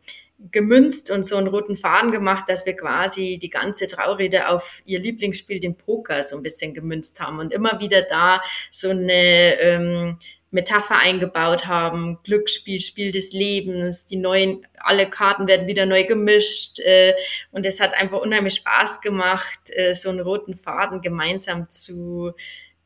gemünzt 0.51 1.09
und 1.09 1.25
so 1.25 1.37
einen 1.37 1.47
roten 1.47 1.77
Faden 1.77 2.11
gemacht, 2.11 2.45
dass 2.47 2.65
wir 2.65 2.75
quasi 2.75 3.39
die 3.41 3.49
ganze 3.49 3.87
Traurede 3.87 4.49
auf 4.49 4.81
ihr 4.85 4.99
Lieblingsspiel, 4.99 5.59
den 5.59 5.77
Poker, 5.77 6.23
so 6.23 6.35
ein 6.35 6.43
bisschen 6.43 6.73
gemünzt 6.73 7.19
haben 7.19 7.39
und 7.39 7.53
immer 7.53 7.79
wieder 7.79 8.01
da 8.01 8.41
so 8.71 8.89
eine 8.89 9.59
ähm, 9.59 10.17
Metapher 10.53 10.97
eingebaut 10.97 11.65
haben, 11.65 12.19
Glücksspiel, 12.23 12.79
Spiel 12.79 13.11
des 13.11 13.33
Lebens, 13.33 14.05
die 14.05 14.17
neuen, 14.17 14.65
alle 14.77 15.09
Karten 15.09 15.47
werden 15.47 15.67
wieder 15.67 15.85
neu 15.85 16.05
gemischt 16.05 16.79
äh, 16.79 17.13
und 17.51 17.65
es 17.65 17.79
hat 17.79 17.93
einfach 17.93 18.21
unheimlich 18.21 18.55
Spaß 18.55 19.01
gemacht, 19.01 19.59
äh, 19.71 19.93
so 19.93 20.09
einen 20.09 20.19
roten 20.19 20.53
Faden 20.53 21.01
gemeinsam 21.01 21.69
zu 21.69 22.33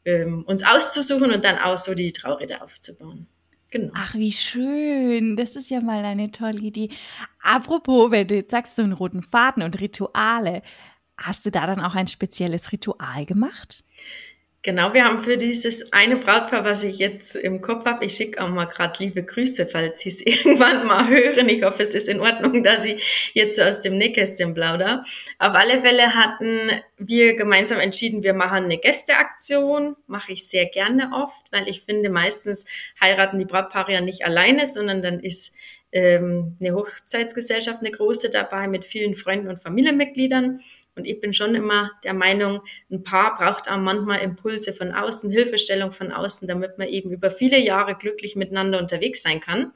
ähm, 0.05 0.43
uns 0.45 0.63
auszusuchen 0.63 1.31
und 1.31 1.43
dann 1.43 1.57
auch 1.57 1.77
so 1.77 1.93
die 1.93 2.13
Traurede 2.13 2.61
aufzubauen. 2.61 3.27
Genau. 3.69 3.91
Ach, 3.95 4.15
wie 4.15 4.31
schön. 4.31 5.35
Das 5.35 5.57
ist 5.57 5.69
ja 5.69 5.81
mal 5.81 6.05
eine 6.05 6.31
tolle 6.31 6.59
Idee. 6.59 6.89
Apropos, 7.41 8.11
wenn 8.11 8.27
du 8.27 8.35
jetzt 8.35 8.51
sagst, 8.51 8.77
so 8.77 8.81
einen 8.81 8.93
roten 8.93 9.23
Faden 9.23 9.61
und 9.61 9.81
Rituale, 9.81 10.61
hast 11.17 11.45
du 11.45 11.51
da 11.51 11.67
dann 11.67 11.81
auch 11.81 11.95
ein 11.95 12.07
spezielles 12.07 12.71
Ritual 12.71 13.25
gemacht? 13.25 13.83
Genau, 14.67 14.93
wir 14.93 15.05
haben 15.05 15.21
für 15.21 15.37
dieses 15.37 15.93
eine 15.93 16.17
Brautpaar, 16.17 16.65
was 16.65 16.83
ich 16.83 16.97
jetzt 16.97 17.37
im 17.37 17.61
Kopf 17.61 17.85
habe, 17.85 18.03
ich 18.03 18.17
schicke 18.17 18.43
auch 18.43 18.49
mal 18.49 18.65
gerade 18.65 19.01
liebe 19.01 19.23
Grüße, 19.23 19.65
falls 19.65 20.01
Sie 20.01 20.09
es 20.09 20.19
irgendwann 20.25 20.85
mal 20.85 21.07
hören. 21.07 21.47
Ich 21.47 21.63
hoffe, 21.63 21.83
es 21.83 21.95
ist 21.95 22.09
in 22.09 22.19
Ordnung, 22.19 22.63
dass 22.65 22.83
ich 22.83 23.31
jetzt 23.33 23.61
aus 23.61 23.79
dem 23.79 23.97
Nähkästchen 23.97 24.53
plauder. 24.53 25.05
Auf 25.39 25.55
alle 25.55 25.79
Fälle 25.79 26.13
hatten 26.13 26.69
wir 26.97 27.37
gemeinsam 27.37 27.79
entschieden, 27.79 28.23
wir 28.23 28.33
machen 28.33 28.65
eine 28.65 28.77
Gästeaktion. 28.77 29.95
Mache 30.05 30.33
ich 30.33 30.49
sehr 30.49 30.65
gerne 30.65 31.11
oft, 31.13 31.49
weil 31.53 31.69
ich 31.69 31.83
finde, 31.83 32.09
meistens 32.09 32.65
heiraten 32.99 33.39
die 33.39 33.45
Brautpaare 33.45 33.93
ja 33.93 34.01
nicht 34.01 34.25
alleine, 34.25 34.65
sondern 34.65 35.01
dann 35.01 35.21
ist 35.21 35.53
ähm, 35.93 36.57
eine 36.59 36.75
Hochzeitsgesellschaft, 36.75 37.79
eine 37.79 37.91
große 37.91 38.29
dabei 38.29 38.67
mit 38.67 38.83
vielen 38.83 39.15
Freunden 39.15 39.47
und 39.47 39.61
Familienmitgliedern. 39.61 40.59
Und 40.97 41.05
ich 41.05 41.21
bin 41.21 41.33
schon 41.33 41.55
immer 41.55 41.91
der 42.03 42.13
Meinung, 42.13 42.61
ein 42.91 43.03
Paar 43.03 43.37
braucht 43.37 43.69
auch 43.69 43.77
manchmal 43.77 44.19
Impulse 44.19 44.73
von 44.73 44.93
außen, 44.93 45.31
Hilfestellung 45.31 45.91
von 45.91 46.11
außen, 46.11 46.47
damit 46.47 46.77
man 46.77 46.87
eben 46.87 47.11
über 47.11 47.31
viele 47.31 47.59
Jahre 47.59 47.95
glücklich 47.95 48.35
miteinander 48.35 48.79
unterwegs 48.79 49.21
sein 49.21 49.39
kann. 49.39 49.73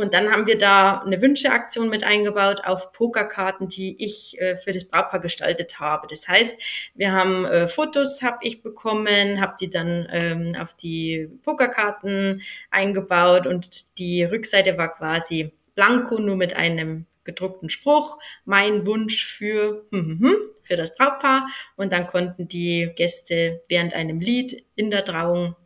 Und 0.00 0.14
dann 0.14 0.30
haben 0.30 0.46
wir 0.46 0.56
da 0.56 1.02
eine 1.02 1.20
Wünscheaktion 1.20 1.90
mit 1.90 2.04
eingebaut 2.04 2.62
auf 2.64 2.92
Pokerkarten, 2.92 3.68
die 3.68 4.02
ich 4.02 4.40
äh, 4.40 4.56
für 4.56 4.72
das 4.72 4.86
Brautpaar 4.86 5.20
gestaltet 5.20 5.78
habe. 5.78 6.06
Das 6.08 6.26
heißt, 6.26 6.54
wir 6.94 7.12
haben 7.12 7.44
äh, 7.44 7.68
Fotos, 7.68 8.22
habe 8.22 8.38
ich 8.40 8.62
bekommen, 8.62 9.42
habe 9.42 9.56
die 9.60 9.68
dann 9.68 10.08
ähm, 10.10 10.56
auf 10.58 10.72
die 10.72 11.28
Pokerkarten 11.42 12.40
eingebaut 12.70 13.46
und 13.46 13.98
die 13.98 14.24
Rückseite 14.24 14.78
war 14.78 14.94
quasi 14.94 15.52
blanko, 15.74 16.18
nur 16.18 16.36
mit 16.36 16.56
einem 16.56 17.04
gedruckten 17.24 17.68
Spruch, 17.68 18.18
mein 18.44 18.86
Wunsch 18.86 19.24
für, 19.24 19.86
hm, 19.90 20.06
hm, 20.06 20.20
hm, 20.20 20.36
für 20.62 20.76
das 20.76 20.94
Brautpaar. 20.94 21.48
Und 21.76 21.92
dann 21.92 22.06
konnten 22.06 22.48
die 22.48 22.90
Gäste 22.96 23.62
während 23.68 23.94
einem 23.94 24.20
Lied 24.20 24.64
in 24.76 24.90
der 24.90 25.04
Trauung 25.04 25.56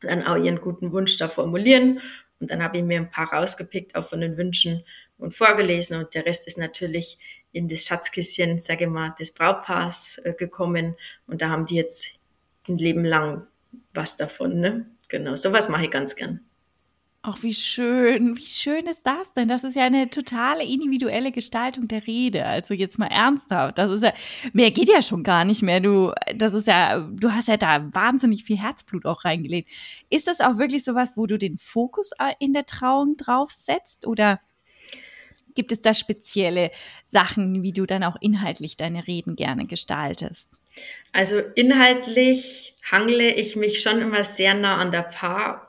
dann 0.00 0.22
auch 0.22 0.36
ihren 0.36 0.60
guten 0.60 0.92
Wunsch 0.92 1.16
da 1.16 1.28
formulieren. 1.28 2.00
Und 2.40 2.50
dann 2.50 2.62
habe 2.62 2.78
ich 2.78 2.84
mir 2.84 2.98
ein 2.98 3.10
paar 3.10 3.32
rausgepickt, 3.32 3.96
auch 3.96 4.04
von 4.04 4.20
den 4.20 4.36
Wünschen 4.36 4.84
und 5.16 5.34
vorgelesen. 5.34 5.98
Und 5.98 6.14
der 6.14 6.24
Rest 6.24 6.46
ist 6.46 6.58
natürlich 6.58 7.18
in 7.52 7.68
das 7.68 7.84
Schatzkisschen, 7.84 8.58
sage 8.58 8.84
ich 8.84 8.90
mal, 8.90 9.14
des 9.18 9.32
Brautpaars 9.32 10.18
äh, 10.24 10.32
gekommen. 10.34 10.96
Und 11.26 11.42
da 11.42 11.48
haben 11.48 11.66
die 11.66 11.76
jetzt 11.76 12.12
ein 12.68 12.78
Leben 12.78 13.04
lang 13.04 13.46
was 13.92 14.16
davon. 14.16 14.60
Ne? 14.60 14.86
Genau, 15.08 15.34
sowas 15.34 15.68
mache 15.68 15.84
ich 15.84 15.90
ganz 15.90 16.14
gern. 16.14 16.47
Ach, 17.30 17.42
wie 17.42 17.52
schön. 17.52 18.38
Wie 18.38 18.46
schön 18.46 18.86
ist 18.86 19.06
das 19.06 19.34
denn? 19.34 19.48
Das 19.48 19.62
ist 19.62 19.76
ja 19.76 19.84
eine 19.84 20.08
totale 20.08 20.64
individuelle 20.64 21.30
Gestaltung 21.30 21.86
der 21.86 22.06
Rede. 22.06 22.46
Also 22.46 22.72
jetzt 22.72 22.98
mal 22.98 23.08
ernsthaft. 23.08 23.76
Das 23.76 23.92
ist 23.92 24.02
ja, 24.02 24.14
mehr 24.54 24.70
geht 24.70 24.88
ja 24.88 25.02
schon 25.02 25.24
gar 25.24 25.44
nicht 25.44 25.60
mehr. 25.60 25.80
Du, 25.80 26.14
das 26.34 26.54
ist 26.54 26.66
ja, 26.66 27.00
du 27.00 27.30
hast 27.30 27.48
ja 27.48 27.58
da 27.58 27.86
wahnsinnig 27.92 28.44
viel 28.44 28.56
Herzblut 28.56 29.04
auch 29.04 29.26
reingelegt. 29.26 29.68
Ist 30.08 30.26
das 30.26 30.40
auch 30.40 30.56
wirklich 30.56 30.84
sowas, 30.84 31.18
wo 31.18 31.26
du 31.26 31.36
den 31.36 31.58
Fokus 31.58 32.12
äh, 32.18 32.32
in 32.38 32.54
der 32.54 32.64
Trauung 32.64 33.18
draufsetzt 33.18 34.06
oder 34.06 34.40
gibt 35.54 35.70
es 35.72 35.82
da 35.82 35.92
spezielle 35.92 36.70
Sachen, 37.04 37.62
wie 37.62 37.74
du 37.74 37.84
dann 37.84 38.04
auch 38.04 38.16
inhaltlich 38.22 38.78
deine 38.78 39.06
Reden 39.06 39.36
gerne 39.36 39.66
gestaltest? 39.66 40.62
Also 41.12 41.40
inhaltlich 41.56 42.74
hangle 42.90 43.34
ich 43.34 43.54
mich 43.54 43.82
schon 43.82 44.00
immer 44.00 44.24
sehr 44.24 44.54
nah 44.54 44.78
an 44.78 44.92
der 44.92 45.02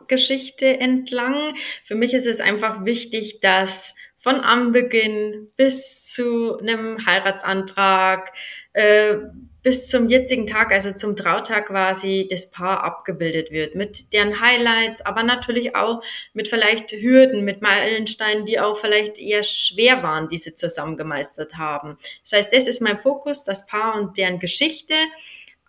Paargeschichte 0.09 0.79
entlang. 0.79 1.55
Für 1.83 1.95
mich 1.95 2.13
ist 2.13 2.27
es 2.27 2.39
einfach 2.39 2.83
wichtig, 2.83 3.39
dass 3.41 3.95
von 4.17 4.35
Anbeginn 4.35 5.49
bis 5.55 6.05
zu 6.05 6.57
einem 6.57 7.05
Heiratsantrag, 7.05 8.33
äh, 8.73 9.17
bis 9.61 9.89
zum 9.89 10.07
jetzigen 10.07 10.47
Tag, 10.47 10.71
also 10.71 10.93
zum 10.93 11.15
Trautag 11.15 11.67
quasi, 11.67 12.27
das 12.29 12.49
Paar 12.49 12.83
abgebildet 12.83 13.51
wird 13.51 13.75
mit 13.75 14.13
deren 14.13 14.41
Highlights, 14.41 15.01
aber 15.01 15.21
natürlich 15.23 15.75
auch 15.75 16.01
mit 16.33 16.47
vielleicht 16.47 16.91
Hürden, 16.91 17.43
mit 17.43 17.61
Meilensteinen, 17.61 18.45
die 18.45 18.59
auch 18.59 18.77
vielleicht 18.77 19.17
eher 19.17 19.43
schwer 19.43 20.01
waren, 20.01 20.27
die 20.27 20.37
sie 20.37 20.55
zusammen 20.55 20.97
gemeistert 20.97 21.55
haben. 21.57 21.97
Das 22.23 22.33
heißt, 22.33 22.53
das 22.53 22.67
ist 22.67 22.81
mein 22.81 22.99
Fokus, 22.99 23.43
das 23.43 23.65
Paar 23.65 23.95
und 23.95 24.17
deren 24.17 24.39
Geschichte. 24.39 24.95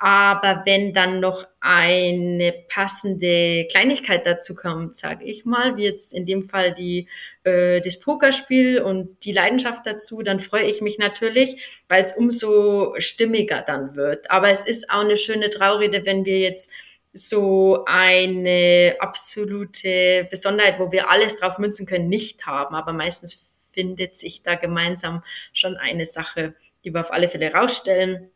Aber 0.02 0.62
wenn 0.64 0.94
dann 0.94 1.20
noch 1.20 1.46
eine 1.60 2.54
passende 2.68 3.68
Kleinigkeit 3.70 4.24
dazu 4.24 4.54
kommt, 4.54 4.96
sage 4.96 5.26
ich 5.26 5.44
mal, 5.44 5.76
wie 5.76 5.84
jetzt 5.84 6.14
in 6.14 6.24
dem 6.24 6.48
Fall 6.48 6.72
die, 6.72 7.06
äh, 7.44 7.82
das 7.82 8.00
Pokerspiel 8.00 8.80
und 8.80 9.22
die 9.26 9.32
Leidenschaft 9.32 9.86
dazu, 9.86 10.22
dann 10.22 10.40
freue 10.40 10.64
ich 10.64 10.80
mich 10.80 10.96
natürlich, 10.96 11.82
weil 11.86 12.02
es 12.02 12.16
umso 12.16 12.94
stimmiger 12.98 13.60
dann 13.60 13.94
wird. 13.94 14.30
Aber 14.30 14.48
es 14.48 14.62
ist 14.62 14.88
auch 14.88 15.02
eine 15.02 15.18
schöne 15.18 15.50
Traurede, 15.50 16.06
wenn 16.06 16.24
wir 16.24 16.38
jetzt 16.38 16.70
so 17.12 17.84
eine 17.84 18.96
absolute 19.00 20.26
Besonderheit, 20.30 20.78
wo 20.78 20.90
wir 20.92 21.10
alles 21.10 21.36
drauf 21.36 21.58
münzen 21.58 21.84
können, 21.84 22.08
nicht 22.08 22.46
haben. 22.46 22.74
Aber 22.74 22.94
meistens 22.94 23.34
findet 23.70 24.16
sich 24.16 24.42
da 24.42 24.54
gemeinsam 24.54 25.22
schon 25.52 25.76
eine 25.76 26.06
Sache, 26.06 26.54
die 26.84 26.94
wir 26.94 27.02
auf 27.02 27.12
alle 27.12 27.28
Fälle 27.28 27.52
rausstellen 27.52 28.30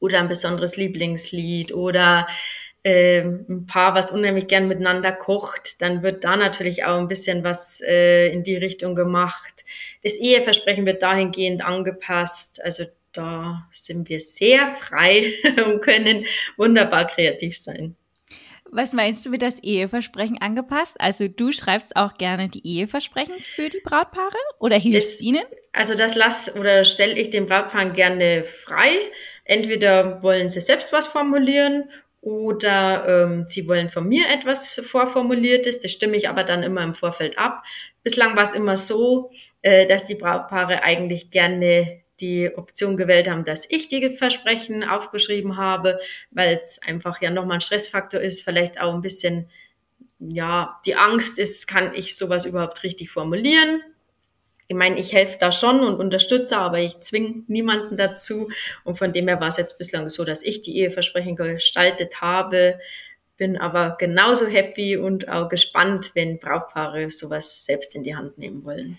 oder 0.00 0.20
ein 0.20 0.28
besonderes 0.28 0.76
Lieblingslied 0.76 1.72
oder 1.72 2.26
äh, 2.82 3.22
ein 3.22 3.66
Paar, 3.66 3.94
was 3.94 4.10
unheimlich 4.10 4.46
gern 4.46 4.68
miteinander 4.68 5.12
kocht, 5.12 5.82
dann 5.82 6.02
wird 6.02 6.22
da 6.22 6.36
natürlich 6.36 6.84
auch 6.84 6.98
ein 6.98 7.08
bisschen 7.08 7.42
was 7.42 7.80
äh, 7.80 8.28
in 8.28 8.44
die 8.44 8.56
Richtung 8.56 8.94
gemacht. 8.94 9.64
Das 10.04 10.14
Eheversprechen 10.16 10.86
wird 10.86 11.02
dahingehend 11.02 11.64
angepasst. 11.64 12.62
Also 12.62 12.84
da 13.12 13.66
sind 13.72 14.08
wir 14.08 14.20
sehr 14.20 14.68
frei 14.80 15.32
und 15.66 15.80
können 15.80 16.26
wunderbar 16.56 17.08
kreativ 17.08 17.58
sein. 17.58 17.96
Was 18.70 18.92
meinst 18.92 19.24
du 19.24 19.30
mit 19.30 19.42
das 19.42 19.60
Eheversprechen 19.62 20.38
angepasst? 20.40 20.96
Also 21.00 21.28
du 21.28 21.52
schreibst 21.52 21.96
auch 21.96 22.14
gerne 22.18 22.48
die 22.48 22.66
Eheversprechen 22.66 23.34
für 23.40 23.68
die 23.68 23.80
Brautpaare 23.82 24.36
oder 24.58 24.76
hilfst 24.76 25.20
das, 25.20 25.20
ihnen? 25.20 25.44
Also 25.72 25.94
das 25.94 26.14
lass 26.14 26.54
oder 26.54 26.84
stelle 26.84 27.14
ich 27.14 27.30
den 27.30 27.46
Brautpaaren 27.46 27.94
gerne 27.94 28.44
frei. 28.44 28.90
Entweder 29.46 30.22
wollen 30.22 30.50
sie 30.50 30.60
selbst 30.60 30.92
was 30.92 31.06
formulieren 31.06 31.90
oder 32.20 33.06
ähm, 33.06 33.44
sie 33.46 33.68
wollen 33.68 33.88
von 33.88 34.08
mir 34.08 34.24
etwas 34.28 34.80
vorformuliertes. 34.84 35.78
Das 35.78 35.92
stimme 35.92 36.16
ich 36.16 36.28
aber 36.28 36.42
dann 36.42 36.64
immer 36.64 36.82
im 36.82 36.94
Vorfeld 36.94 37.38
ab. 37.38 37.62
Bislang 38.02 38.36
war 38.36 38.42
es 38.42 38.52
immer 38.52 38.76
so, 38.76 39.30
äh, 39.62 39.86
dass 39.86 40.06
die 40.06 40.16
Brautpaare 40.16 40.82
eigentlich 40.82 41.30
gerne 41.30 42.02
die 42.18 42.50
Option 42.56 42.96
gewählt 42.96 43.28
haben, 43.28 43.44
dass 43.44 43.70
ich 43.70 43.88
die 43.88 44.10
Versprechen 44.10 44.82
aufgeschrieben 44.82 45.56
habe, 45.56 45.98
weil 46.30 46.60
es 46.64 46.80
einfach 46.82 47.20
ja 47.22 47.30
nochmal 47.30 47.58
ein 47.58 47.60
Stressfaktor 47.60 48.20
ist, 48.20 48.42
vielleicht 48.42 48.80
auch 48.80 48.94
ein 48.94 49.02
bisschen, 49.02 49.50
ja, 50.18 50.80
die 50.86 50.96
Angst 50.96 51.38
ist, 51.38 51.68
kann 51.68 51.94
ich 51.94 52.16
sowas 52.16 52.44
überhaupt 52.46 52.82
richtig 52.82 53.10
formulieren? 53.10 53.82
Ich 54.68 54.76
meine, 54.76 54.98
ich 54.98 55.12
helfe 55.12 55.36
da 55.38 55.52
schon 55.52 55.80
und 55.80 56.00
unterstütze, 56.00 56.56
aber 56.56 56.80
ich 56.80 56.98
zwinge 57.00 57.44
niemanden 57.46 57.96
dazu. 57.96 58.48
Und 58.84 58.98
von 58.98 59.12
dem 59.12 59.28
her 59.28 59.40
war 59.40 59.48
es 59.48 59.56
jetzt 59.56 59.78
bislang 59.78 60.08
so, 60.08 60.24
dass 60.24 60.42
ich 60.42 60.60
die 60.60 60.76
Eheversprechen 60.78 61.36
gestaltet 61.36 62.20
habe. 62.20 62.80
bin 63.36 63.56
aber 63.58 63.96
genauso 63.98 64.46
happy 64.46 64.96
und 64.96 65.28
auch 65.28 65.48
gespannt, 65.48 66.12
wenn 66.14 66.38
Brautpaare 66.38 67.10
sowas 67.10 67.64
selbst 67.64 67.94
in 67.94 68.02
die 68.02 68.16
Hand 68.16 68.38
nehmen 68.38 68.64
wollen. 68.64 68.98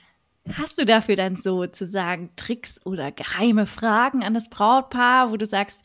Hast 0.54 0.80
du 0.80 0.86
dafür 0.86 1.16
dann 1.16 1.36
sozusagen 1.36 2.30
Tricks 2.36 2.80
oder 2.86 3.12
geheime 3.12 3.66
Fragen 3.66 4.24
an 4.24 4.34
das 4.34 4.50
Brautpaar, 4.50 5.32
wo 5.32 5.38
du 5.38 5.46
sagst, 5.46 5.80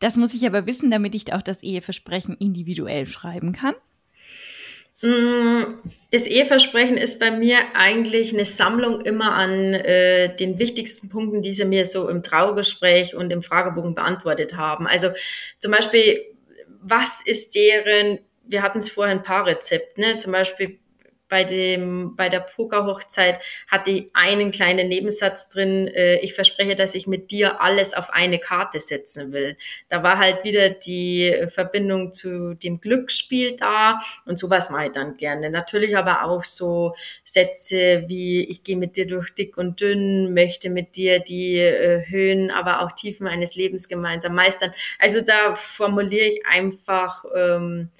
das 0.00 0.16
muss 0.16 0.34
ich 0.34 0.44
aber 0.46 0.66
wissen, 0.66 0.90
damit 0.90 1.14
ich 1.14 1.32
auch 1.32 1.42
das 1.42 1.62
Eheversprechen 1.62 2.36
individuell 2.38 3.06
schreiben 3.06 3.52
kann? 3.52 3.74
Mm, 5.00 5.78
das 6.10 6.26
Eheversprechen 6.26 6.96
ist 6.96 7.20
bei 7.20 7.30
mir 7.30 7.58
eigentlich 7.74 8.32
eine 8.32 8.44
Sammlung 8.44 9.02
immer 9.02 9.34
an 9.34 9.74
äh, 9.74 10.34
den 10.36 10.58
wichtigsten 10.58 11.08
Punkten, 11.08 11.42
die 11.42 11.52
sie 11.52 11.64
mir 11.64 11.84
so 11.84 12.08
im 12.08 12.22
Traugespräch 12.22 13.14
und 13.14 13.30
im 13.30 13.42
Fragebogen 13.42 13.94
beantwortet 13.94 14.56
haben. 14.56 14.86
Also 14.86 15.10
zum 15.58 15.70
Beispiel, 15.70 16.24
was 16.80 17.22
ist 17.24 17.54
deren, 17.54 18.18
wir 18.44 18.62
hatten 18.62 18.78
es 18.78 18.90
vorhin 18.90 19.18
ein 19.18 19.24
paar 19.24 19.46
Rezept, 19.46 19.98
ne? 19.98 20.18
zum 20.18 20.32
Beispiel 20.32 20.78
bei 21.28 21.44
dem, 21.44 22.16
bei 22.16 22.28
der 22.28 22.40
Pokerhochzeit 22.40 23.40
hatte 23.68 23.90
ich 23.90 24.10
einen 24.14 24.50
kleinen 24.50 24.88
Nebensatz 24.88 25.48
drin, 25.48 25.88
äh, 25.88 26.18
ich 26.20 26.34
verspreche, 26.34 26.74
dass 26.74 26.94
ich 26.94 27.06
mit 27.06 27.30
dir 27.30 27.60
alles 27.60 27.94
auf 27.94 28.10
eine 28.10 28.38
Karte 28.38 28.80
setzen 28.80 29.32
will. 29.32 29.56
Da 29.88 30.02
war 30.02 30.18
halt 30.18 30.44
wieder 30.44 30.70
die 30.70 31.46
Verbindung 31.48 32.12
zu 32.12 32.54
dem 32.54 32.80
Glücksspiel 32.80 33.56
da 33.56 34.00
und 34.26 34.38
sowas 34.38 34.70
mache 34.70 34.86
ich 34.86 34.92
dann 34.92 35.16
gerne. 35.16 35.50
Natürlich 35.50 35.96
aber 35.96 36.24
auch 36.24 36.44
so 36.44 36.94
Sätze 37.24 38.04
wie, 38.06 38.44
ich 38.44 38.64
gehe 38.64 38.76
mit 38.76 38.96
dir 38.96 39.06
durch 39.06 39.30
dick 39.30 39.56
und 39.56 39.80
dünn, 39.80 40.34
möchte 40.34 40.70
mit 40.70 40.96
dir 40.96 41.18
die 41.20 41.56
äh, 41.56 42.06
Höhen, 42.08 42.50
aber 42.50 42.80
auch 42.82 42.92
Tiefen 42.92 43.26
eines 43.26 43.54
Lebens 43.54 43.88
gemeinsam 43.88 44.34
meistern. 44.34 44.72
Also 44.98 45.20
da 45.20 45.54
formuliere 45.54 46.26
ich 46.26 46.46
einfach, 46.46 47.24
ähm, 47.36 47.90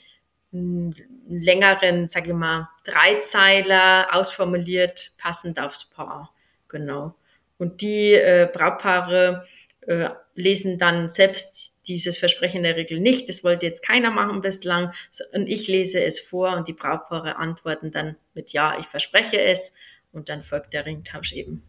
längeren, 0.51 2.09
sage 2.09 2.29
ich 2.29 2.37
mal, 2.37 2.69
Dreizeiler 2.85 4.09
ausformuliert, 4.13 5.13
passend 5.19 5.61
aufs 5.61 5.85
Paar. 5.85 6.33
Genau. 6.69 7.15
Und 7.59 7.81
die 7.81 8.13
äh, 8.13 8.49
Brautpaare 8.53 9.47
äh, 9.83 10.11
lesen 10.35 10.79
dann 10.79 11.09
selbst 11.09 11.75
dieses 11.87 12.19
Versprechen 12.19 12.63
der 12.63 12.77
Regel 12.77 13.01
nicht. 13.01 13.29
Das 13.29 13.43
wollte 13.43 13.67
jetzt 13.67 13.83
keiner 13.83 14.11
machen 14.11 14.41
bislang. 14.41 14.93
Und 15.33 15.47
ich 15.47 15.67
lese 15.67 16.01
es 16.03 16.21
vor 16.21 16.57
und 16.57 16.69
die 16.69 16.73
Brautpaare 16.73 17.37
antworten 17.37 17.91
dann 17.91 18.17
mit 18.35 18.53
Ja, 18.53 18.79
ich 18.79 18.87
verspreche 18.87 19.41
es. 19.41 19.75
Und 20.13 20.29
dann 20.29 20.43
folgt 20.43 20.73
der 20.73 20.87
Ringtausch 20.87 21.33
eben. 21.33 21.63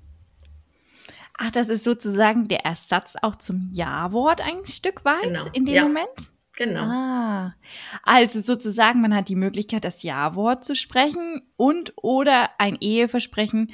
Ach, 1.38 1.52
das 1.52 1.70
ist 1.70 1.86
sozusagen 1.86 2.50
der 2.50 2.66
Ersatz 2.66 3.16
auch 3.22 3.36
zum 3.36 3.70
Ja-Wort 3.74 4.42
ein 4.42 4.66
Stück 4.66 5.06
weit 5.06 5.24
genau. 5.24 5.46
in 5.54 5.66
dem 5.66 5.76
ja. 5.76 5.84
Moment? 5.84 6.32
Genau. 6.60 6.82
Ah, 6.82 7.56
also 8.04 8.42
sozusagen, 8.42 9.00
man 9.00 9.16
hat 9.16 9.30
die 9.30 9.38
Möglichkeit, 9.38 9.86
das 9.86 10.04
Ja-Wort 10.04 10.66
zu 10.66 10.76
sprechen 10.76 11.42
und 11.56 11.94
oder 11.96 12.50
ein 12.58 12.76
Eheversprechen 12.82 13.72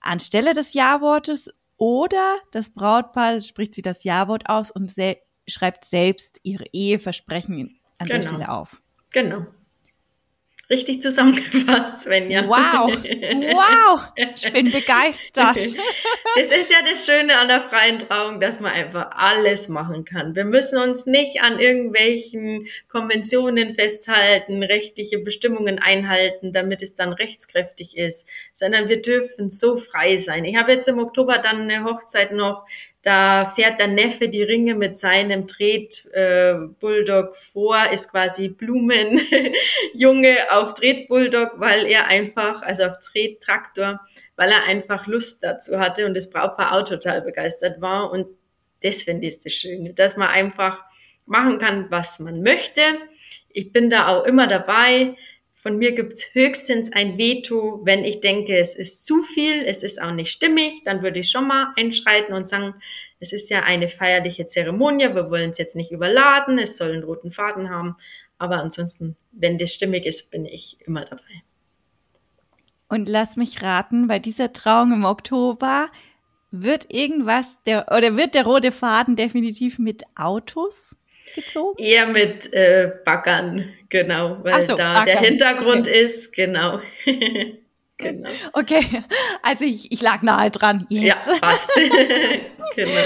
anstelle 0.00 0.52
des 0.52 0.74
Ja-Wortes 0.74 1.54
oder 1.76 2.38
das 2.50 2.70
Brautpaar 2.70 3.40
spricht 3.40 3.76
sie 3.76 3.82
das 3.82 4.02
Ja-Wort 4.02 4.48
aus 4.48 4.72
und 4.72 4.90
sel 4.90 5.16
schreibt 5.46 5.84
selbst 5.84 6.40
ihre 6.42 6.64
Eheversprechen 6.72 7.78
an 7.98 8.08
genau. 8.08 8.20
der 8.20 8.28
Stelle 8.28 8.48
auf. 8.48 8.82
Genau. 9.12 9.46
Richtig 10.74 11.02
zusammengefasst, 11.02 12.00
Svenja. 12.00 12.48
Wow, 12.48 12.90
wow, 12.90 14.00
ich 14.16 14.52
bin 14.52 14.72
begeistert. 14.72 15.56
Das 16.36 16.50
ist 16.50 16.68
ja 16.68 16.78
das 16.82 17.06
Schöne 17.06 17.38
an 17.38 17.46
der 17.46 17.60
freien 17.60 18.00
Trauung, 18.00 18.40
dass 18.40 18.58
man 18.58 18.72
einfach 18.72 19.12
alles 19.12 19.68
machen 19.68 20.04
kann. 20.04 20.34
Wir 20.34 20.44
müssen 20.44 20.80
uns 20.80 21.06
nicht 21.06 21.40
an 21.42 21.60
irgendwelchen 21.60 22.66
Konventionen 22.88 23.74
festhalten, 23.74 24.64
rechtliche 24.64 25.20
Bestimmungen 25.20 25.78
einhalten, 25.78 26.52
damit 26.52 26.82
es 26.82 26.96
dann 26.96 27.12
rechtskräftig 27.12 27.96
ist, 27.96 28.28
sondern 28.52 28.88
wir 28.88 29.00
dürfen 29.00 29.50
so 29.50 29.76
frei 29.76 30.16
sein. 30.16 30.44
Ich 30.44 30.56
habe 30.56 30.72
jetzt 30.72 30.88
im 30.88 30.98
Oktober 30.98 31.38
dann 31.38 31.70
eine 31.70 31.84
Hochzeit 31.84 32.32
noch 32.32 32.66
da 33.04 33.44
fährt 33.44 33.78
der 33.80 33.88
Neffe 33.88 34.30
die 34.30 34.42
Ringe 34.42 34.74
mit 34.74 34.96
seinem 34.96 35.46
Tretbulldog 35.46 37.30
äh, 37.32 37.34
vor, 37.34 37.90
ist 37.92 38.10
quasi 38.10 38.48
Blumenjunge 38.48 40.38
auf 40.50 40.72
Tretbulldog, 40.72 41.52
weil 41.56 41.84
er 41.84 42.06
einfach, 42.06 42.62
also 42.62 42.84
auf 42.84 42.98
Trettraktor, 43.00 44.00
weil 44.36 44.50
er 44.50 44.64
einfach 44.64 45.06
Lust 45.06 45.44
dazu 45.44 45.78
hatte 45.78 46.06
und 46.06 46.14
das 46.14 46.30
Brautpaar 46.30 46.72
auch 46.72 46.88
total 46.88 47.20
begeistert 47.20 47.82
war. 47.82 48.10
Und 48.10 48.26
das 48.82 49.02
finde 49.02 49.26
ich 49.26 49.38
das 49.38 49.52
Schöne, 49.52 49.92
dass 49.92 50.16
man 50.16 50.28
einfach 50.28 50.82
machen 51.26 51.58
kann, 51.58 51.90
was 51.90 52.20
man 52.20 52.42
möchte. 52.42 52.80
Ich 53.50 53.70
bin 53.70 53.90
da 53.90 54.08
auch 54.08 54.24
immer 54.24 54.46
dabei. 54.46 55.14
Von 55.66 55.78
mir 55.78 55.92
gibt 55.92 56.12
es 56.12 56.26
höchstens 56.34 56.92
ein 56.92 57.16
Veto, 57.16 57.80
wenn 57.84 58.04
ich 58.04 58.20
denke, 58.20 58.58
es 58.58 58.74
ist 58.74 59.06
zu 59.06 59.22
viel, 59.22 59.64
es 59.64 59.82
ist 59.82 60.00
auch 60.00 60.12
nicht 60.12 60.30
stimmig, 60.30 60.82
dann 60.84 61.00
würde 61.00 61.20
ich 61.20 61.30
schon 61.30 61.48
mal 61.48 61.72
einschreiten 61.74 62.34
und 62.34 62.46
sagen, 62.46 62.74
es 63.18 63.32
ist 63.32 63.48
ja 63.48 63.62
eine 63.62 63.88
feierliche 63.88 64.46
Zeremonie, 64.46 65.14
wir 65.14 65.30
wollen 65.30 65.48
es 65.48 65.56
jetzt 65.56 65.74
nicht 65.74 65.90
überladen, 65.90 66.58
es 66.58 66.76
soll 66.76 66.92
einen 66.92 67.02
roten 67.02 67.30
Faden 67.30 67.70
haben, 67.70 67.96
aber 68.36 68.56
ansonsten, 68.56 69.16
wenn 69.32 69.56
das 69.56 69.72
stimmig 69.72 70.04
ist, 70.04 70.30
bin 70.30 70.44
ich 70.44 70.76
immer 70.86 71.06
dabei. 71.06 71.42
Und 72.90 73.08
lass 73.08 73.38
mich 73.38 73.62
raten, 73.62 74.06
bei 74.06 74.18
dieser 74.18 74.52
Trauung 74.52 74.92
im 74.92 75.06
Oktober 75.06 75.88
wird 76.50 76.92
irgendwas, 76.92 77.56
der, 77.62 77.90
oder 77.90 78.18
wird 78.18 78.34
der 78.34 78.44
rote 78.44 78.70
Faden 78.70 79.16
definitiv 79.16 79.78
mit 79.78 80.02
Autos 80.14 80.98
gezogen? 81.34 81.82
Eher 81.82 82.06
mit 82.06 82.52
äh, 82.52 82.92
Baggern, 83.04 83.72
genau, 83.88 84.38
weil 84.42 84.66
so, 84.66 84.76
da 84.76 84.94
Baggern. 84.94 85.06
der 85.06 85.18
Hintergrund 85.18 85.88
okay. 85.88 86.02
ist, 86.02 86.32
genau. 86.32 86.80
genau. 87.96 88.30
Okay, 88.52 88.84
also 89.42 89.64
ich, 89.64 89.90
ich 89.92 90.02
lag 90.02 90.22
nahe 90.22 90.50
dran. 90.50 90.86
Yes. 90.88 91.04
Ja, 91.26 91.38
passt. 91.40 91.70
genau. 92.76 93.00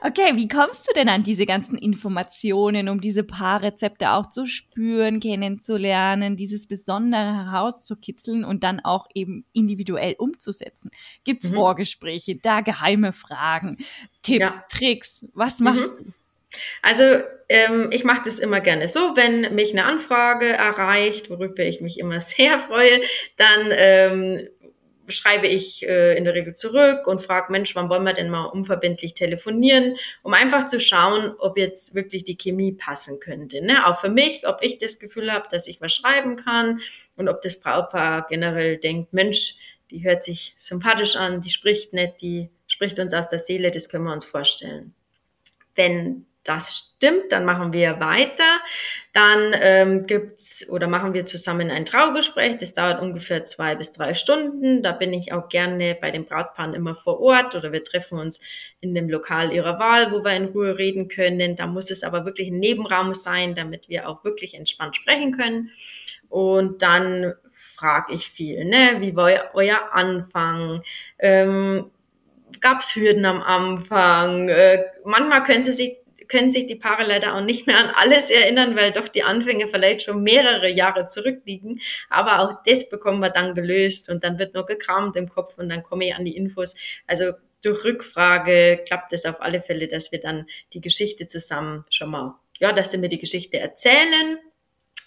Okay, 0.00 0.36
wie 0.36 0.46
kommst 0.46 0.88
du 0.88 0.92
denn 0.94 1.08
an 1.08 1.24
diese 1.24 1.44
ganzen 1.44 1.76
Informationen, 1.76 2.88
um 2.88 3.00
diese 3.00 3.24
Paarrezepte 3.24 4.12
auch 4.12 4.26
zu 4.26 4.46
spüren, 4.46 5.18
kennenzulernen, 5.18 6.36
dieses 6.36 6.68
Besondere 6.68 7.34
herauszukitzeln 7.34 8.44
und 8.44 8.62
dann 8.62 8.80
auch 8.80 9.06
eben 9.14 9.44
individuell 9.52 10.14
umzusetzen? 10.18 10.90
Gibt's 11.24 11.50
mhm. 11.50 11.56
Vorgespräche, 11.56 12.36
da 12.36 12.60
geheime 12.60 13.12
Fragen, 13.12 13.78
Tipps, 14.22 14.60
ja. 14.60 14.78
Tricks? 14.78 15.26
Was 15.34 15.58
machst 15.58 15.98
mhm. 15.98 16.04
du? 16.04 16.12
Also 16.82 17.22
ähm, 17.48 17.88
ich 17.92 18.04
mache 18.04 18.22
das 18.24 18.38
immer 18.38 18.60
gerne 18.60 18.88
so, 18.88 19.16
wenn 19.16 19.54
mich 19.54 19.72
eine 19.72 19.84
Anfrage 19.84 20.46
erreicht, 20.46 21.30
worüber 21.30 21.62
ich 21.62 21.80
mich 21.80 21.98
immer 21.98 22.20
sehr 22.20 22.58
freue, 22.60 23.00
dann 23.36 23.68
ähm, 23.70 24.48
schreibe 25.08 25.46
ich 25.46 25.86
äh, 25.86 26.16
in 26.16 26.24
der 26.24 26.34
Regel 26.34 26.54
zurück 26.54 27.06
und 27.06 27.20
frage, 27.22 27.50
Mensch, 27.50 27.74
wann 27.74 27.88
wollen 27.88 28.04
wir 28.04 28.12
denn 28.12 28.30
mal 28.30 28.44
unverbindlich 28.44 29.14
telefonieren, 29.14 29.96
um 30.22 30.34
einfach 30.34 30.66
zu 30.66 30.80
schauen, 30.80 31.34
ob 31.38 31.56
jetzt 31.56 31.94
wirklich 31.94 32.24
die 32.24 32.36
Chemie 32.36 32.72
passen 32.72 33.20
könnte. 33.20 33.64
Ne? 33.64 33.86
Auch 33.86 34.00
für 34.00 34.10
mich, 34.10 34.46
ob 34.46 34.58
ich 34.62 34.78
das 34.78 34.98
Gefühl 34.98 35.32
habe, 35.32 35.48
dass 35.50 35.66
ich 35.66 35.80
was 35.80 35.94
schreiben 35.94 36.36
kann 36.36 36.80
und 37.16 37.28
ob 37.28 37.40
das 37.42 37.58
Brautpaar 37.60 38.26
generell 38.28 38.76
denkt, 38.76 39.12
Mensch, 39.12 39.54
die 39.90 40.04
hört 40.04 40.22
sich 40.22 40.54
sympathisch 40.58 41.16
an, 41.16 41.40
die 41.40 41.50
spricht 41.50 41.92
nett, 41.94 42.20
die 42.20 42.50
spricht 42.66 42.98
uns 42.98 43.14
aus 43.14 43.28
der 43.28 43.38
Seele, 43.38 43.70
das 43.70 43.88
können 43.88 44.04
wir 44.04 44.12
uns 44.12 44.26
vorstellen. 44.26 44.94
Wenn 45.74 46.26
das 46.48 46.92
stimmt, 46.96 47.30
dann 47.30 47.44
machen 47.44 47.74
wir 47.74 48.00
weiter. 48.00 48.60
Dann 49.12 49.54
ähm, 49.60 50.06
gibt's 50.06 50.66
oder 50.70 50.88
machen 50.88 51.12
wir 51.12 51.26
zusammen 51.26 51.70
ein 51.70 51.84
Traugespräch. 51.84 52.56
Das 52.58 52.72
dauert 52.72 53.02
ungefähr 53.02 53.44
zwei 53.44 53.74
bis 53.74 53.92
drei 53.92 54.14
Stunden. 54.14 54.82
Da 54.82 54.92
bin 54.92 55.12
ich 55.12 55.32
auch 55.32 55.50
gerne 55.50 55.94
bei 56.00 56.10
den 56.10 56.24
Brautpaaren 56.24 56.72
immer 56.72 56.94
vor 56.94 57.20
Ort 57.20 57.54
oder 57.54 57.70
wir 57.72 57.84
treffen 57.84 58.18
uns 58.18 58.40
in 58.80 58.94
dem 58.94 59.10
Lokal 59.10 59.52
ihrer 59.52 59.78
Wahl, 59.78 60.10
wo 60.10 60.24
wir 60.24 60.34
in 60.36 60.46
Ruhe 60.46 60.78
reden 60.78 61.08
können. 61.08 61.54
Da 61.54 61.66
muss 61.66 61.90
es 61.90 62.02
aber 62.02 62.24
wirklich 62.24 62.48
ein 62.48 62.58
Nebenraum 62.58 63.12
sein, 63.12 63.54
damit 63.54 63.90
wir 63.90 64.08
auch 64.08 64.24
wirklich 64.24 64.54
entspannt 64.54 64.96
sprechen 64.96 65.36
können. 65.36 65.70
Und 66.30 66.80
dann 66.80 67.34
frage 67.52 68.14
ich 68.14 68.30
viel, 68.30 68.64
ne? 68.64 68.96
Wie 69.00 69.14
war 69.14 69.50
euer 69.54 69.92
Anfang? 69.92 70.82
Ähm, 71.18 71.90
Gab 72.60 72.80
es 72.80 72.96
Hürden 72.96 73.26
am 73.26 73.42
Anfang? 73.42 74.48
Äh, 74.48 74.84
manchmal 75.04 75.42
können 75.44 75.64
sie 75.64 75.72
sich 75.72 75.98
können 76.28 76.52
sich 76.52 76.66
die 76.66 76.76
Paare 76.76 77.04
leider 77.04 77.34
auch 77.34 77.42
nicht 77.42 77.66
mehr 77.66 77.78
an 77.78 77.90
alles 77.94 78.30
erinnern, 78.30 78.76
weil 78.76 78.92
doch 78.92 79.08
die 79.08 79.22
Anfänge 79.22 79.68
vielleicht 79.68 80.02
schon 80.02 80.22
mehrere 80.22 80.70
Jahre 80.70 81.08
zurückliegen. 81.08 81.80
Aber 82.10 82.40
auch 82.40 82.62
das 82.64 82.88
bekommen 82.88 83.20
wir 83.20 83.30
dann 83.30 83.54
gelöst 83.54 84.08
und 84.10 84.24
dann 84.24 84.38
wird 84.38 84.54
nur 84.54 84.66
gekramt 84.66 85.16
im 85.16 85.28
Kopf 85.28 85.58
und 85.58 85.68
dann 85.68 85.82
komme 85.82 86.06
ich 86.06 86.14
an 86.14 86.24
die 86.24 86.36
Infos. 86.36 86.74
Also 87.06 87.32
durch 87.62 87.84
Rückfrage 87.84 88.84
klappt 88.86 89.12
es 89.12 89.24
auf 89.24 89.40
alle 89.40 89.62
Fälle, 89.62 89.88
dass 89.88 90.12
wir 90.12 90.20
dann 90.20 90.46
die 90.72 90.80
Geschichte 90.80 91.26
zusammen 91.26 91.84
schon 91.90 92.10
mal, 92.10 92.34
ja, 92.58 92.72
dass 92.72 92.92
sie 92.92 92.98
mir 92.98 93.08
die 93.08 93.18
Geschichte 93.18 93.58
erzählen. 93.58 94.38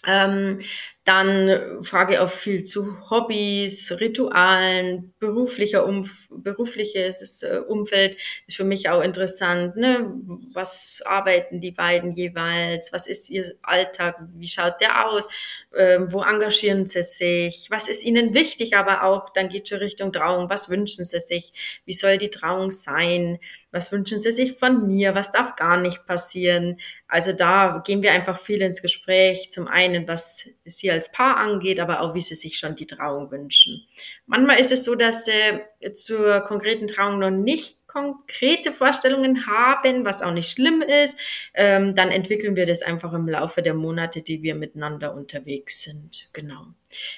Ähm, 0.06 0.58
Dann 1.04 1.82
frage 1.82 2.22
auch 2.22 2.30
viel 2.30 2.62
zu 2.62 3.10
Hobbys, 3.10 3.90
Ritualen, 3.98 5.12
beruflicher 5.18 5.84
Umf 5.84 6.28
berufliches 6.30 7.42
äh, 7.42 7.58
Umfeld 7.66 8.16
ist 8.46 8.56
für 8.56 8.62
mich 8.64 8.88
auch 8.88 9.02
interessant. 9.02 9.74
Ne? 9.74 10.14
Was 10.52 11.02
arbeiten 11.04 11.60
die 11.60 11.72
beiden 11.72 12.12
jeweils? 12.14 12.92
Was 12.92 13.08
ist 13.08 13.30
ihr 13.30 13.52
Alltag? 13.62 14.16
Wie 14.34 14.46
schaut 14.46 14.80
der 14.80 15.08
aus? 15.08 15.28
Ähm, 15.76 16.12
wo 16.12 16.22
engagieren 16.22 16.86
sie 16.86 17.02
sich? 17.02 17.66
Was 17.70 17.88
ist 17.88 18.04
ihnen 18.04 18.32
wichtig? 18.32 18.76
Aber 18.76 19.02
auch, 19.02 19.30
dann 19.30 19.48
geht 19.48 19.68
schon 19.68 19.78
Richtung 19.78 20.12
Trauung. 20.12 20.50
Was 20.50 20.68
wünschen 20.68 21.04
sie 21.04 21.18
sich? 21.18 21.52
Wie 21.84 21.94
soll 21.94 22.18
die 22.18 22.30
Trauung 22.30 22.70
sein? 22.70 23.38
Was 23.72 23.90
wünschen 23.90 24.18
Sie 24.18 24.30
sich 24.30 24.58
von 24.58 24.86
mir? 24.86 25.14
Was 25.14 25.32
darf 25.32 25.56
gar 25.56 25.78
nicht 25.78 26.06
passieren? 26.06 26.78
Also 27.08 27.32
da 27.32 27.82
gehen 27.84 28.02
wir 28.02 28.12
einfach 28.12 28.38
viel 28.38 28.62
ins 28.62 28.82
Gespräch. 28.82 29.50
Zum 29.50 29.66
einen, 29.66 30.06
was 30.06 30.48
Sie 30.64 30.90
als 30.90 31.10
Paar 31.10 31.38
angeht, 31.38 31.80
aber 31.80 32.00
auch, 32.00 32.14
wie 32.14 32.20
Sie 32.20 32.34
sich 32.34 32.58
schon 32.58 32.76
die 32.76 32.86
Trauung 32.86 33.30
wünschen. 33.30 33.86
Manchmal 34.26 34.60
ist 34.60 34.72
es 34.72 34.84
so, 34.84 34.94
dass 34.94 35.24
Sie 35.24 35.92
zur 35.94 36.40
konkreten 36.42 36.86
Trauung 36.86 37.18
noch 37.18 37.30
nicht 37.30 37.78
konkrete 37.92 38.72
Vorstellungen 38.72 39.46
haben, 39.46 40.04
was 40.04 40.22
auch 40.22 40.32
nicht 40.32 40.50
schlimm 40.50 40.82
ist, 40.82 41.18
ähm, 41.52 41.94
dann 41.94 42.10
entwickeln 42.10 42.56
wir 42.56 42.64
das 42.64 42.80
einfach 42.80 43.12
im 43.12 43.28
Laufe 43.28 43.62
der 43.62 43.74
Monate, 43.74 44.22
die 44.22 44.42
wir 44.42 44.54
miteinander 44.54 45.14
unterwegs 45.14 45.82
sind. 45.82 46.30
Genau. 46.32 46.68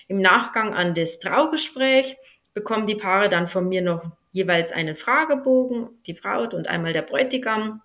Im 0.09 0.21
Nachgang 0.21 0.75
an 0.75 0.95
das 0.95 1.21
Traugespräch 1.21 2.17
bekommen 2.55 2.87
die 2.87 2.97
Paare 2.97 3.29
dann 3.29 3.47
von 3.47 3.69
mir 3.69 3.83
noch 3.83 4.11
jeweils 4.35 4.73
einen 4.73 4.97
Fragebogen, 4.97 5.89
die 6.07 6.13
Braut 6.13 6.55
und 6.55 6.67
einmal 6.67 6.93
der 6.93 7.03
Bräutigam. 7.03 7.83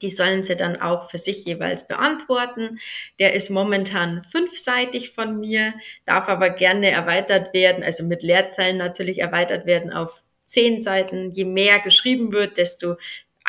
Die 0.00 0.08
sollen 0.08 0.44
sie 0.44 0.54
dann 0.56 0.80
auch 0.80 1.10
für 1.10 1.18
sich 1.18 1.44
jeweils 1.44 1.86
beantworten. 1.88 2.78
Der 3.18 3.34
ist 3.34 3.50
momentan 3.50 4.22
fünfseitig 4.22 5.10
von 5.10 5.40
mir, 5.40 5.74
darf 6.06 6.28
aber 6.28 6.50
gerne 6.50 6.90
erweitert 6.90 7.52
werden, 7.52 7.82
also 7.82 8.04
mit 8.04 8.22
Leerzeilen 8.22 8.78
natürlich 8.78 9.18
erweitert 9.18 9.66
werden 9.66 9.92
auf 9.92 10.22
zehn 10.46 10.80
Seiten. 10.80 11.32
Je 11.32 11.44
mehr 11.44 11.80
geschrieben 11.80 12.32
wird, 12.32 12.56
desto 12.56 12.94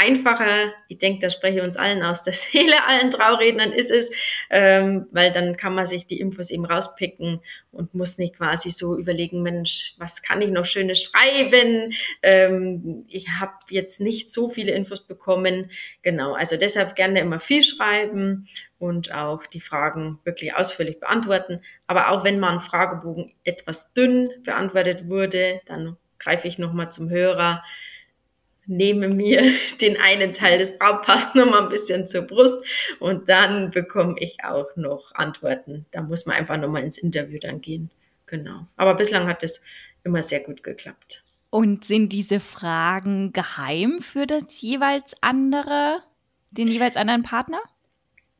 einfacher, 0.01 0.73
ich 0.87 0.97
denke, 0.97 1.19
da 1.19 1.29
spreche 1.29 1.59
ich 1.59 1.63
uns 1.63 1.77
allen 1.77 2.01
aus 2.01 2.23
der 2.23 2.33
Seele, 2.33 2.83
allen 2.87 3.11
Traurednern 3.11 3.71
ist 3.71 3.91
es, 3.91 4.11
ähm, 4.49 5.07
weil 5.11 5.31
dann 5.31 5.57
kann 5.57 5.75
man 5.75 5.85
sich 5.85 6.07
die 6.07 6.19
Infos 6.19 6.49
eben 6.49 6.65
rauspicken 6.65 7.39
und 7.71 7.93
muss 7.93 8.17
nicht 8.17 8.35
quasi 8.37 8.71
so 8.71 8.97
überlegen, 8.97 9.43
Mensch, 9.43 9.93
was 9.97 10.21
kann 10.21 10.41
ich 10.41 10.49
noch 10.49 10.65
Schönes 10.65 11.03
schreiben? 11.03 11.93
Ähm, 12.23 13.05
ich 13.07 13.29
habe 13.39 13.53
jetzt 13.69 14.01
nicht 14.01 14.31
so 14.31 14.49
viele 14.49 14.71
Infos 14.71 15.05
bekommen. 15.05 15.69
Genau, 16.01 16.33
also 16.33 16.57
deshalb 16.57 16.95
gerne 16.95 17.19
immer 17.19 17.39
viel 17.39 17.61
schreiben 17.61 18.47
und 18.79 19.13
auch 19.13 19.45
die 19.45 19.61
Fragen 19.61 20.19
wirklich 20.23 20.55
ausführlich 20.55 20.99
beantworten. 20.99 21.61
Aber 21.85 22.09
auch 22.09 22.23
wenn 22.23 22.39
mal 22.39 22.53
ein 22.53 22.59
Fragebogen 22.59 23.33
etwas 23.43 23.93
dünn 23.93 24.31
beantwortet 24.43 25.07
wurde, 25.07 25.61
dann 25.67 25.97
greife 26.17 26.47
ich 26.47 26.57
nochmal 26.57 26.91
zum 26.91 27.09
Hörer 27.09 27.63
nehme 28.65 29.09
mir 29.09 29.53
den 29.81 29.97
einen 29.97 30.33
Teil 30.33 30.59
des 30.59 30.77
Brautpaars 30.77 31.35
noch 31.35 31.49
mal 31.49 31.63
ein 31.63 31.69
bisschen 31.69 32.07
zur 32.07 32.23
Brust 32.23 32.63
und 32.99 33.29
dann 33.29 33.71
bekomme 33.71 34.15
ich 34.19 34.43
auch 34.43 34.75
noch 34.75 35.13
Antworten. 35.13 35.85
Da 35.91 36.01
muss 36.01 36.25
man 36.25 36.35
einfach 36.35 36.57
noch 36.57 36.69
mal 36.69 36.83
ins 36.83 36.97
Interview 36.97 37.39
dann 37.39 37.61
gehen. 37.61 37.89
Genau. 38.25 38.67
Aber 38.77 38.95
bislang 38.95 39.27
hat 39.27 39.43
es 39.43 39.61
immer 40.03 40.23
sehr 40.23 40.39
gut 40.39 40.63
geklappt. 40.63 41.23
Und 41.49 41.83
sind 41.83 42.13
diese 42.13 42.39
Fragen 42.39 43.33
geheim 43.33 43.99
für 43.99 44.25
das 44.25 44.61
jeweils 44.61 45.13
andere, 45.19 46.01
den 46.51 46.69
jeweils 46.69 46.95
anderen 46.95 47.23
Partner? 47.23 47.59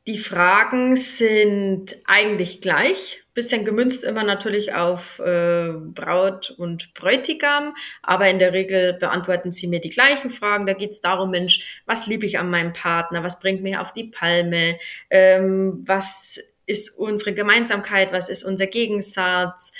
Die 0.08 0.18
Fragen 0.18 0.96
sind 0.96 1.94
eigentlich 2.06 2.62
gleich 2.62 3.21
bisschen 3.34 3.66
gemünzt 3.66 4.04
immer 4.04 4.24
natürlich 4.24 4.74
auf 4.74 5.20
äh, 5.20 5.72
Braut 5.72 6.52
und 6.52 6.94
Bräutigam, 6.94 7.76
aber 8.04 8.30
in 8.30 8.40
der 8.40 8.54
Regel 8.54 8.94
beantworten 8.94 9.52
sie 9.52 9.68
mir 9.68 9.80
die 9.80 9.90
gleichen 9.90 10.32
Fragen. 10.32 10.66
Da 10.66 10.74
geht 10.74 10.92
es 10.92 11.02
darum, 11.02 11.32
Mensch, 11.32 11.82
was 11.86 12.08
liebe 12.08 12.26
ich 12.26 12.40
an 12.40 12.50
meinem 12.50 12.74
Partner, 12.74 13.24
was 13.24 13.40
bringt 13.40 13.64
mich 13.64 13.78
auf 13.78 13.94
die 13.94 14.06
Palme, 14.06 14.78
ähm, 15.10 15.84
was 15.86 16.40
ist 16.66 16.98
unsere 16.98 17.34
Gemeinsamkeit, 17.34 18.12
was 18.12 18.30
ist 18.30 18.44
unser 18.44 18.68
Gegensatz, 18.68 19.72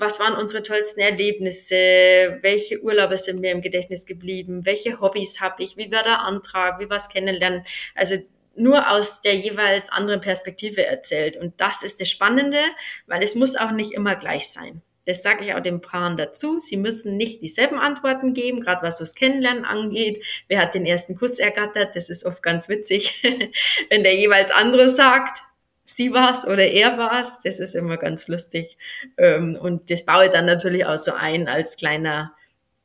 was 0.00 0.18
waren 0.18 0.34
unsere 0.34 0.62
tollsten 0.62 1.00
Erlebnisse, 1.00 2.38
welche 2.40 2.82
Urlaube 2.82 3.18
sind 3.18 3.40
mir 3.40 3.52
im 3.52 3.60
Gedächtnis 3.60 4.06
geblieben, 4.06 4.64
welche 4.64 5.00
Hobbys 5.00 5.40
habe 5.40 5.62
ich, 5.62 5.76
wie 5.76 5.92
war 5.92 6.02
der 6.02 6.20
Antrag, 6.20 6.80
wie 6.80 6.88
war 6.88 6.96
es 6.96 7.08
kennenlernen. 7.08 7.64
Also 7.94 8.16
nur 8.56 8.90
aus 8.90 9.20
der 9.22 9.36
jeweils 9.36 9.90
anderen 9.90 10.20
Perspektive 10.20 10.84
erzählt. 10.84 11.36
Und 11.36 11.60
das 11.60 11.82
ist 11.82 12.00
das 12.00 12.08
Spannende, 12.08 12.60
weil 13.06 13.22
es 13.22 13.34
muss 13.34 13.56
auch 13.56 13.70
nicht 13.70 13.92
immer 13.92 14.16
gleich 14.16 14.48
sein. 14.48 14.82
Das 15.06 15.22
sage 15.22 15.44
ich 15.44 15.54
auch 15.54 15.60
den 15.60 15.80
Paaren 15.80 16.16
dazu. 16.16 16.60
Sie 16.60 16.76
müssen 16.76 17.16
nicht 17.16 17.42
dieselben 17.42 17.78
Antworten 17.78 18.34
geben, 18.34 18.60
gerade 18.60 18.86
was 18.86 18.98
das 18.98 19.14
Kennenlernen 19.14 19.64
angeht. 19.64 20.24
Wer 20.46 20.60
hat 20.60 20.74
den 20.74 20.86
ersten 20.86 21.16
Kuss 21.16 21.38
ergattert? 21.38 21.96
Das 21.96 22.10
ist 22.10 22.24
oft 22.24 22.42
ganz 22.42 22.68
witzig, 22.68 23.22
wenn 23.90 24.04
der 24.04 24.14
jeweils 24.14 24.50
andere 24.50 24.88
sagt, 24.88 25.38
sie 25.84 26.12
war's 26.12 26.46
oder 26.46 26.64
er 26.64 26.98
war's. 26.98 27.40
Das 27.42 27.60
ist 27.60 27.74
immer 27.74 27.96
ganz 27.96 28.28
lustig. 28.28 28.76
Ähm, 29.16 29.58
und 29.60 29.90
das 29.90 30.04
baue 30.04 30.26
ich 30.26 30.32
dann 30.32 30.46
natürlich 30.46 30.84
auch 30.84 30.98
so 30.98 31.12
ein 31.12 31.48
als 31.48 31.76
kleiner 31.76 32.34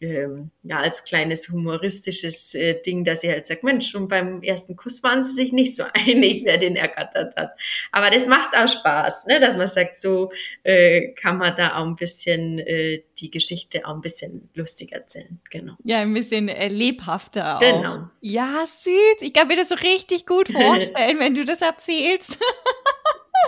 ähm, 0.01 0.51
ja, 0.63 0.79
als 0.79 1.03
kleines 1.03 1.49
humoristisches 1.49 2.53
äh, 2.53 2.81
Ding, 2.81 3.03
dass 3.05 3.21
sie 3.21 3.29
halt 3.29 3.47
sagt, 3.47 3.63
Mensch, 3.63 3.89
schon 3.89 4.07
beim 4.07 4.43
ersten 4.43 4.75
Kuss 4.75 5.01
waren 5.03 5.23
sie 5.23 5.31
sich 5.31 5.53
nicht 5.53 5.75
so 5.75 5.83
einig, 5.93 6.43
wer 6.43 6.57
den 6.57 6.75
ergattert 6.75 7.35
hat. 7.35 7.51
Aber 7.91 8.09
das 8.09 8.27
macht 8.27 8.55
auch 8.55 8.67
Spaß, 8.67 9.25
ne? 9.27 9.39
dass 9.39 9.57
man 9.57 9.67
sagt, 9.67 9.97
so 9.97 10.31
äh, 10.63 11.13
kann 11.13 11.37
man 11.37 11.55
da 11.55 11.77
auch 11.77 11.85
ein 11.85 11.95
bisschen 11.95 12.59
äh, 12.59 13.03
die 13.19 13.31
Geschichte 13.31 13.85
auch 13.85 13.95
ein 13.95 14.01
bisschen 14.01 14.49
lustig 14.53 14.91
erzählen. 14.91 15.39
Genau. 15.49 15.73
Ja, 15.83 16.01
ein 16.01 16.13
bisschen 16.13 16.49
äh, 16.49 16.67
lebhafter 16.67 17.57
auch. 17.57 17.61
Genau. 17.61 18.09
Ja, 18.21 18.65
süß. 18.67 19.21
Ich 19.21 19.33
kann 19.33 19.47
mir 19.47 19.55
das 19.55 19.69
so 19.69 19.75
richtig 19.75 20.25
gut 20.25 20.49
vorstellen, 20.51 21.19
wenn 21.19 21.35
du 21.35 21.45
das 21.45 21.61
erzählst. 21.61 22.37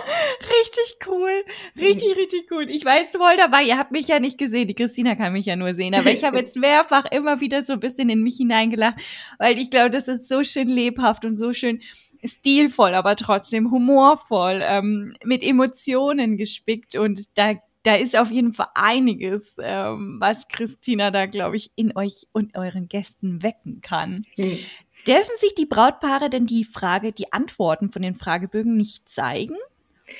Richtig 0.40 0.96
cool. 1.06 1.44
Richtig, 1.76 2.16
richtig 2.16 2.48
gut. 2.48 2.66
Ich 2.68 2.84
war 2.84 2.96
jetzt 2.96 3.16
voll 3.16 3.36
dabei. 3.36 3.62
Ihr 3.62 3.78
habt 3.78 3.92
mich 3.92 4.08
ja 4.08 4.20
nicht 4.20 4.38
gesehen. 4.38 4.68
Die 4.68 4.74
Christina 4.74 5.14
kann 5.14 5.32
mich 5.32 5.46
ja 5.46 5.56
nur 5.56 5.74
sehen. 5.74 5.94
Aber 5.94 6.10
ich 6.10 6.24
habe 6.24 6.36
jetzt 6.38 6.56
mehrfach 6.56 7.04
immer 7.10 7.40
wieder 7.40 7.64
so 7.64 7.74
ein 7.74 7.80
bisschen 7.80 8.08
in 8.08 8.22
mich 8.22 8.36
hineingelacht, 8.36 8.96
weil 9.38 9.58
ich 9.58 9.70
glaube, 9.70 9.90
das 9.90 10.08
ist 10.08 10.28
so 10.28 10.44
schön 10.44 10.68
lebhaft 10.68 11.24
und 11.24 11.36
so 11.36 11.52
schön 11.52 11.80
stilvoll, 12.24 12.94
aber 12.94 13.16
trotzdem 13.16 13.70
humorvoll, 13.70 14.60
ähm, 14.62 15.14
mit 15.24 15.42
Emotionen 15.42 16.36
gespickt. 16.36 16.96
Und 16.96 17.38
da, 17.38 17.54
da 17.84 17.94
ist 17.94 18.16
auf 18.16 18.30
jeden 18.30 18.52
Fall 18.52 18.68
einiges, 18.74 19.58
ähm, 19.62 20.16
was 20.20 20.48
Christina 20.48 21.10
da, 21.10 21.26
glaube 21.26 21.56
ich, 21.56 21.70
in 21.76 21.96
euch 21.96 22.26
und 22.32 22.56
euren 22.56 22.88
Gästen 22.88 23.42
wecken 23.42 23.80
kann. 23.80 24.26
Mhm. 24.36 24.58
Dürfen 25.06 25.36
sich 25.36 25.54
die 25.54 25.66
Brautpaare 25.66 26.28
denn 26.28 26.46
die 26.46 26.64
Frage, 26.64 27.12
die 27.12 27.32
Antworten 27.32 27.90
von 27.90 28.02
den 28.02 28.14
Fragebögen 28.14 28.76
nicht 28.76 29.08
zeigen? 29.08 29.56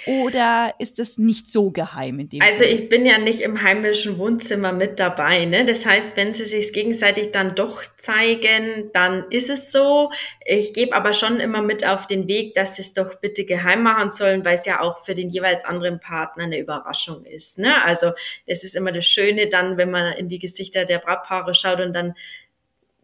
Oder 0.06 0.74
ist 0.78 0.98
es 0.98 1.18
nicht 1.18 1.52
so 1.52 1.70
geheim 1.70 2.18
in 2.20 2.28
dem 2.28 2.40
Also 2.42 2.64
ich 2.64 2.88
bin 2.88 3.04
ja 3.04 3.18
nicht 3.18 3.40
im 3.40 3.62
heimischen 3.62 4.18
Wohnzimmer 4.18 4.72
mit 4.72 4.98
dabei. 4.98 5.44
Ne? 5.44 5.64
Das 5.64 5.84
heißt, 5.84 6.16
wenn 6.16 6.34
sie 6.34 6.44
sich 6.44 6.72
gegenseitig 6.72 7.30
dann 7.32 7.54
doch 7.54 7.82
zeigen, 7.96 8.90
dann 8.92 9.26
ist 9.30 9.50
es 9.50 9.72
so. 9.72 10.10
Ich 10.44 10.72
gebe 10.72 10.94
aber 10.94 11.12
schon 11.12 11.40
immer 11.40 11.62
mit 11.62 11.86
auf 11.86 12.06
den 12.06 12.28
Weg, 12.28 12.54
dass 12.54 12.76
sie 12.76 12.82
es 12.82 12.92
doch 12.92 13.16
bitte 13.16 13.44
geheim 13.44 13.82
machen 13.82 14.10
sollen, 14.10 14.44
weil 14.44 14.54
es 14.54 14.66
ja 14.66 14.80
auch 14.80 14.98
für 15.04 15.14
den 15.14 15.30
jeweils 15.30 15.64
anderen 15.64 16.00
Partner 16.00 16.44
eine 16.44 16.58
Überraschung 16.58 17.24
ist. 17.24 17.58
Ne? 17.58 17.82
Also 17.84 18.12
es 18.46 18.64
ist 18.64 18.76
immer 18.76 18.92
das 18.92 19.06
Schöne 19.06 19.48
dann, 19.48 19.76
wenn 19.76 19.90
man 19.90 20.12
in 20.14 20.28
die 20.28 20.38
Gesichter 20.38 20.84
der 20.84 20.98
Brautpaare 20.98 21.54
schaut 21.54 21.80
und 21.80 21.92
dann 21.92 22.14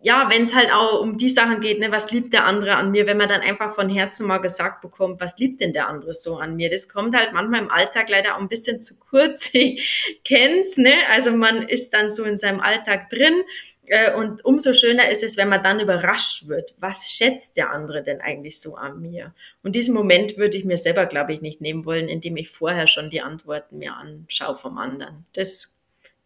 ja, 0.05 0.29
wenn 0.29 0.43
es 0.43 0.55
halt 0.55 0.71
auch 0.71 1.01
um 1.01 1.17
die 1.17 1.31
Sachen 1.31 1.63
geht, 1.63 1.81
ne, 1.81 1.91
was 1.91 2.11
liebt 2.11 2.35
der 2.35 2.45
andere 2.45 2.77
an 2.77 2.91
mir, 2.91 3.07
wenn 3.07 3.17
man 3.17 3.31
dann 3.31 3.41
einfach 3.41 3.75
von 3.75 3.89
Herzen 3.89 4.27
mal 4.27 4.37
gesagt 4.37 4.83
bekommt, 4.83 5.19
was 5.19 5.39
liebt 5.39 5.63
denn 5.63 5.73
der 5.73 5.89
andere 5.89 6.13
so 6.13 6.37
an 6.37 6.57
mir? 6.57 6.69
Das 6.69 6.91
kommt 6.91 7.17
halt 7.17 7.33
manchmal 7.33 7.63
im 7.63 7.71
Alltag 7.71 8.11
leider 8.11 8.37
auch 8.37 8.41
ein 8.41 8.49
bisschen 8.49 8.83
zu 8.83 8.99
kurz. 8.99 9.51
Ich 9.55 10.21
kenn's, 10.23 10.77
ne? 10.77 10.93
Also 11.11 11.31
man 11.33 11.69
ist 11.69 11.95
dann 11.95 12.11
so 12.11 12.25
in 12.25 12.37
seinem 12.37 12.61
Alltag 12.61 13.09
drin. 13.09 13.45
Äh, 13.87 14.13
und 14.15 14.45
umso 14.45 14.75
schöner 14.75 15.09
ist 15.09 15.23
es, 15.23 15.39
wenn 15.39 15.49
man 15.49 15.63
dann 15.63 15.81
überrascht 15.81 16.49
wird. 16.49 16.75
Was 16.79 17.11
schätzt 17.11 17.57
der 17.57 17.71
andere 17.71 18.03
denn 18.03 18.21
eigentlich 18.21 18.61
so 18.61 18.75
an 18.75 19.01
mir? 19.01 19.35
Und 19.63 19.75
diesen 19.75 19.95
Moment 19.95 20.37
würde 20.37 20.59
ich 20.59 20.67
mir 20.67 20.77
selber, 20.77 21.07
glaube 21.07 21.33
ich, 21.33 21.41
nicht 21.41 21.63
nehmen 21.63 21.87
wollen, 21.87 22.11
indem 22.11 22.37
ich 22.37 22.51
vorher 22.51 22.89
schon 22.89 23.09
die 23.09 23.23
Antworten 23.23 23.79
mir 23.79 23.95
anschaue 23.95 24.57
vom 24.57 24.77
anderen. 24.77 25.25
Das 25.33 25.75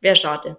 wäre 0.00 0.16
schade. 0.16 0.56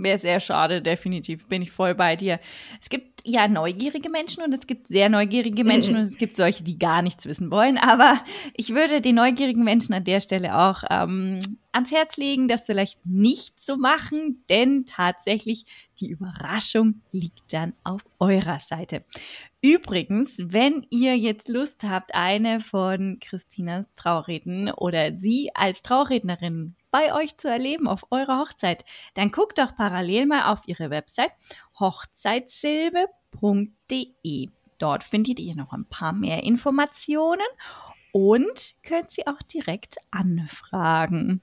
Wäre 0.00 0.16
sehr 0.16 0.38
schade, 0.38 0.80
definitiv. 0.80 1.46
Bin 1.48 1.60
ich 1.60 1.72
voll 1.72 1.92
bei 1.96 2.14
dir. 2.14 2.38
Es 2.80 2.88
gibt 2.88 3.20
ja 3.24 3.48
neugierige 3.48 4.08
Menschen 4.08 4.44
und 4.44 4.54
es 4.54 4.68
gibt 4.68 4.86
sehr 4.86 5.08
neugierige 5.08 5.64
Menschen 5.64 5.94
mhm. 5.94 6.00
und 6.00 6.06
es 6.06 6.16
gibt 6.16 6.36
solche, 6.36 6.62
die 6.62 6.78
gar 6.78 7.02
nichts 7.02 7.26
wissen 7.26 7.50
wollen. 7.50 7.78
Aber 7.78 8.14
ich 8.54 8.74
würde 8.74 9.00
den 9.00 9.16
neugierigen 9.16 9.64
Menschen 9.64 9.94
an 9.94 10.04
der 10.04 10.20
Stelle 10.20 10.56
auch 10.56 10.84
ähm, 10.88 11.40
ans 11.72 11.90
Herz 11.90 12.16
legen, 12.16 12.46
das 12.46 12.66
vielleicht 12.66 13.04
nicht 13.04 13.58
zu 13.60 13.76
machen, 13.76 14.44
denn 14.48 14.86
tatsächlich 14.86 15.66
die 15.98 16.10
Überraschung 16.10 17.02
liegt 17.10 17.52
dann 17.52 17.72
auf 17.82 18.02
eurer 18.20 18.60
Seite. 18.60 19.04
Übrigens, 19.60 20.38
wenn 20.38 20.86
ihr 20.90 21.16
jetzt 21.16 21.48
Lust 21.48 21.82
habt, 21.82 22.14
eine 22.14 22.60
von 22.60 23.18
Christinas 23.20 23.86
Traurednen 23.96 24.70
oder 24.70 25.16
sie 25.16 25.50
als 25.54 25.82
Traurednerin 25.82 26.76
bei 26.90 27.14
euch 27.14 27.38
zu 27.38 27.48
erleben 27.48 27.88
auf 27.88 28.04
eurer 28.10 28.40
Hochzeit, 28.40 28.84
dann 29.14 29.30
guckt 29.30 29.58
doch 29.58 29.74
parallel 29.74 30.26
mal 30.26 30.52
auf 30.52 30.60
ihre 30.66 30.90
Website 30.90 31.32
hochzeitsilbe.de. 31.78 34.50
Dort 34.78 35.04
findet 35.04 35.40
ihr 35.40 35.56
noch 35.56 35.72
ein 35.72 35.86
paar 35.86 36.12
mehr 36.12 36.42
Informationen 36.44 37.46
und 38.12 38.76
könnt 38.82 39.10
sie 39.10 39.26
auch 39.26 39.42
direkt 39.42 39.96
anfragen. 40.10 41.42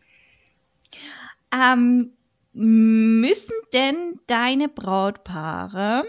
Ähm, 1.51 2.13
müssen 2.53 3.55
denn 3.73 4.19
deine 4.27 4.69
Brautpaare 4.69 6.05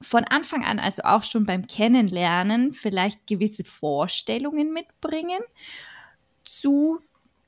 von 0.00 0.24
Anfang 0.24 0.64
an, 0.64 0.78
also 0.78 1.02
auch 1.04 1.22
schon 1.22 1.46
beim 1.46 1.66
Kennenlernen, 1.66 2.72
vielleicht 2.72 3.26
gewisse 3.26 3.64
Vorstellungen 3.64 4.72
mitbringen 4.72 5.40
zu 6.44 7.00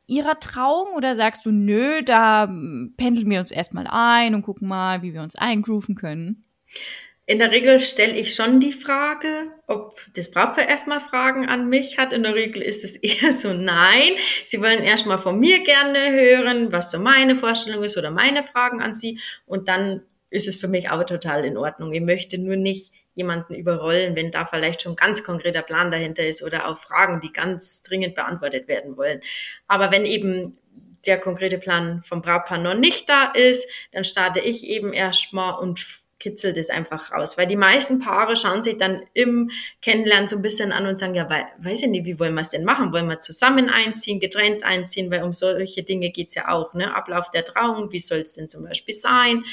ihrer 0.08 0.40
Trauung 0.40 0.94
oder 0.96 1.14
sagst 1.14 1.46
du, 1.46 1.52
nö, 1.52 2.02
da 2.02 2.46
pendeln 2.96 3.30
wir 3.30 3.38
uns 3.38 3.52
erstmal 3.52 3.86
ein 3.88 4.34
und 4.34 4.42
gucken 4.42 4.66
mal, 4.66 5.02
wie 5.02 5.14
wir 5.14 5.22
uns 5.22 5.36
eingrooven 5.36 5.94
können? 5.94 6.44
In 7.26 7.40
der 7.40 7.50
Regel 7.50 7.78
stelle 7.80 8.16
ich 8.16 8.34
schon 8.34 8.58
die 8.58 8.72
Frage, 8.72 9.52
ob 9.66 10.00
das 10.14 10.30
Brautpaar 10.30 10.66
erstmal 10.66 11.00
Fragen 11.00 11.46
an 11.46 11.68
mich 11.68 11.98
hat. 11.98 12.14
In 12.14 12.22
der 12.22 12.34
Regel 12.34 12.62
ist 12.62 12.84
es 12.84 12.96
eher 13.02 13.34
so, 13.34 13.52
nein. 13.52 14.12
Sie 14.46 14.62
wollen 14.62 14.82
erstmal 14.82 15.18
von 15.18 15.38
mir 15.38 15.62
gerne 15.62 16.10
hören, 16.10 16.72
was 16.72 16.90
so 16.90 16.98
meine 16.98 17.36
Vorstellung 17.36 17.84
ist 17.84 17.98
oder 17.98 18.10
meine 18.10 18.44
Fragen 18.44 18.80
an 18.80 18.94
sie. 18.94 19.20
Und 19.44 19.68
dann 19.68 20.04
ist 20.30 20.48
es 20.48 20.56
für 20.56 20.68
mich 20.68 20.88
auch 20.88 21.04
total 21.04 21.44
in 21.44 21.58
Ordnung. 21.58 21.92
Ich 21.92 22.00
möchte 22.00 22.38
nur 22.38 22.56
nicht 22.56 22.92
jemanden 23.18 23.54
überrollen, 23.54 24.16
wenn 24.16 24.30
da 24.30 24.46
vielleicht 24.46 24.80
schon 24.80 24.96
ganz 24.96 25.22
konkreter 25.22 25.62
Plan 25.62 25.90
dahinter 25.90 26.26
ist 26.26 26.42
oder 26.42 26.68
auch 26.68 26.78
Fragen, 26.78 27.20
die 27.20 27.32
ganz 27.32 27.82
dringend 27.82 28.14
beantwortet 28.14 28.68
werden 28.68 28.96
wollen. 28.96 29.20
Aber 29.66 29.90
wenn 29.90 30.06
eben 30.06 30.56
der 31.04 31.18
konkrete 31.18 31.58
Plan 31.58 32.02
vom 32.04 32.22
Brautpaar 32.22 32.58
noch 32.58 32.74
nicht 32.74 33.08
da 33.08 33.32
ist, 33.32 33.68
dann 33.92 34.04
starte 34.04 34.40
ich 34.40 34.64
eben 34.64 34.92
erstmal 34.92 35.58
und 35.58 35.84
kitzelt 36.18 36.56
es 36.56 36.70
einfach 36.70 37.12
raus. 37.12 37.38
Weil 37.38 37.46
die 37.46 37.56
meisten 37.56 38.00
Paare 38.00 38.36
schauen 38.36 38.62
sich 38.62 38.76
dann 38.76 39.02
im 39.14 39.50
Kennenlernen 39.82 40.28
so 40.28 40.36
ein 40.36 40.42
bisschen 40.42 40.72
an 40.72 40.86
und 40.86 40.96
sagen, 40.96 41.14
ja, 41.14 41.28
weiß 41.28 41.82
ich 41.82 41.88
nicht, 41.88 42.06
wie 42.06 42.18
wollen 42.18 42.34
wir 42.34 42.40
es 42.40 42.50
denn 42.50 42.64
machen? 42.64 42.92
Wollen 42.92 43.08
wir 43.08 43.20
zusammen 43.20 43.68
einziehen, 43.68 44.20
getrennt 44.20 44.64
einziehen? 44.64 45.10
Weil 45.10 45.22
um 45.22 45.32
solche 45.32 45.82
Dinge 45.82 46.10
geht's 46.10 46.34
ja 46.34 46.48
auch. 46.48 46.74
Ne? 46.74 46.94
Ablauf 46.94 47.30
der 47.30 47.44
Trauung, 47.44 47.92
wie 47.92 48.00
soll 48.00 48.18
es 48.18 48.34
denn 48.34 48.48
zum 48.48 48.64
Beispiel 48.64 48.94
sein? 48.94 49.44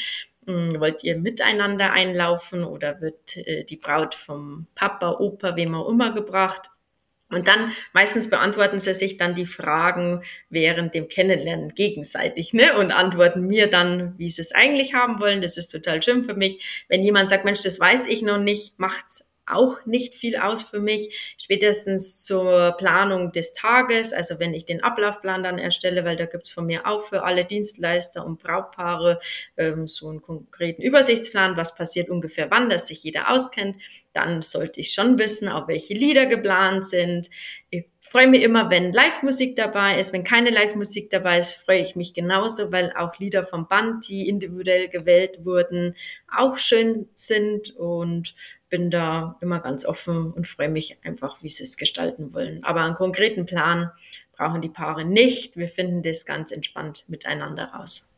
Hm, 0.48 0.80
wollt 0.80 1.04
ihr 1.04 1.18
miteinander 1.18 1.92
einlaufen 1.92 2.64
oder 2.64 3.02
wird 3.02 3.38
äh, 3.38 3.64
die 3.64 3.78
Braut 3.78 4.14
vom 4.16 4.68
Papa, 4.76 5.12
Opa, 5.20 5.56
wem 5.56 5.74
auch 5.76 5.90
immer 5.90 6.14
gebracht? 6.14 6.70
Und 7.30 7.48
dann 7.48 7.72
meistens 7.94 8.30
beantworten 8.30 8.80
sie 8.80 8.94
sich 8.94 9.18
dann 9.18 9.34
die 9.34 9.48
Fragen 9.48 10.24
während 10.50 10.94
dem 10.94 11.08
Kennenlernen 11.08 11.74
gegenseitig 11.74 12.54
ne? 12.54 12.78
und 12.78 12.92
antworten 12.92 13.48
mir 13.48 13.68
dann, 13.68 14.14
wie 14.20 14.30
sie 14.30 14.42
es 14.42 14.52
eigentlich 14.52 14.94
haben 14.94 15.20
wollen. 15.20 15.42
Das 15.42 15.58
ist 15.58 15.70
total 15.70 16.04
schön 16.04 16.24
für 16.24 16.36
mich. 16.36 16.86
Wenn 16.88 17.02
jemand 17.02 17.30
sagt, 17.30 17.44
Mensch, 17.44 17.64
das 17.64 17.80
weiß 17.80 18.06
ich 18.08 18.22
noch 18.22 18.38
nicht, 18.38 18.78
macht's 18.78 19.26
auch 19.48 19.86
nicht 19.86 20.16
viel 20.16 20.38
aus 20.38 20.64
für 20.64 20.80
mich. 20.80 21.36
Spätestens 21.38 22.24
zur 22.24 22.76
Planung 22.78 23.32
des 23.32 23.54
Tages, 23.54 24.14
also 24.14 24.40
wenn 24.40 24.54
ich 24.54 24.66
den 24.66 24.84
Ablaufplan 24.84 25.44
dann 25.44 25.58
erstelle, 25.58 26.06
weil 26.06 26.18
da 26.18 26.26
gibt's 26.26 26.52
von 26.52 26.66
mir 26.66 26.86
auch 26.86 27.04
für 27.04 27.24
alle 27.24 27.46
Dienstleister 27.46 28.26
und 28.26 28.42
Brautpaare 28.42 29.20
ähm, 29.58 29.88
so 29.88 30.10
einen 30.10 30.22
konkreten 30.22 30.82
Übersichtsplan, 30.82 31.58
was 31.58 31.76
passiert 31.76 32.10
ungefähr 32.10 32.50
wann, 32.52 32.70
dass 32.70 32.88
sich 32.88 33.04
jeder 33.04 33.32
auskennt. 33.32 33.78
Dann 34.14 34.42
sollte 34.42 34.80
ich 34.80 34.94
schon 34.94 35.20
wissen, 35.20 35.50
auch 35.50 35.68
welche 35.68 35.94
Lieder 35.94 36.26
geplant 36.26 36.88
sind. 36.88 37.30
Ich 37.70 37.86
freue 38.16 38.28
mich 38.28 38.44
immer, 38.44 38.70
wenn 38.70 38.94
Live-Musik 38.94 39.56
dabei 39.56 40.00
ist. 40.00 40.14
Wenn 40.14 40.24
keine 40.24 40.50
Live-Musik 40.50 41.10
dabei 41.10 41.40
ist, 41.40 41.56
freue 41.56 41.82
ich 41.82 41.96
mich 41.98 42.14
genauso, 42.14 42.72
weil 42.72 42.94
auch 42.96 43.18
Lieder 43.20 43.44
vom 43.44 43.68
Band, 43.68 44.08
die 44.08 44.30
individuell 44.30 44.88
gewählt 44.88 45.44
wurden, 45.44 45.96
auch 46.34 46.58
schön 46.58 47.10
sind 47.16 47.76
und 47.76 48.36
bin 48.70 48.90
da 48.92 49.38
immer 49.42 49.60
ganz 49.60 49.86
offen 49.86 50.32
und 50.32 50.48
freue 50.48 50.70
mich 50.70 50.98
einfach, 51.04 51.42
wie 51.44 51.50
sie 51.50 51.64
es 51.64 51.78
gestalten 51.78 52.34
wollen. 52.34 52.64
Aber 52.64 52.82
einen 52.82 52.96
konkreten 52.96 53.46
Plan 53.46 53.92
brauchen 54.36 54.62
die 54.62 54.70
Paare 54.70 55.06
nicht. 55.06 55.58
Wir 55.58 55.70
finden 55.70 56.02
das 56.02 56.26
ganz 56.26 56.52
entspannt 56.52 57.06
miteinander 57.08 57.66
raus. 57.66 58.10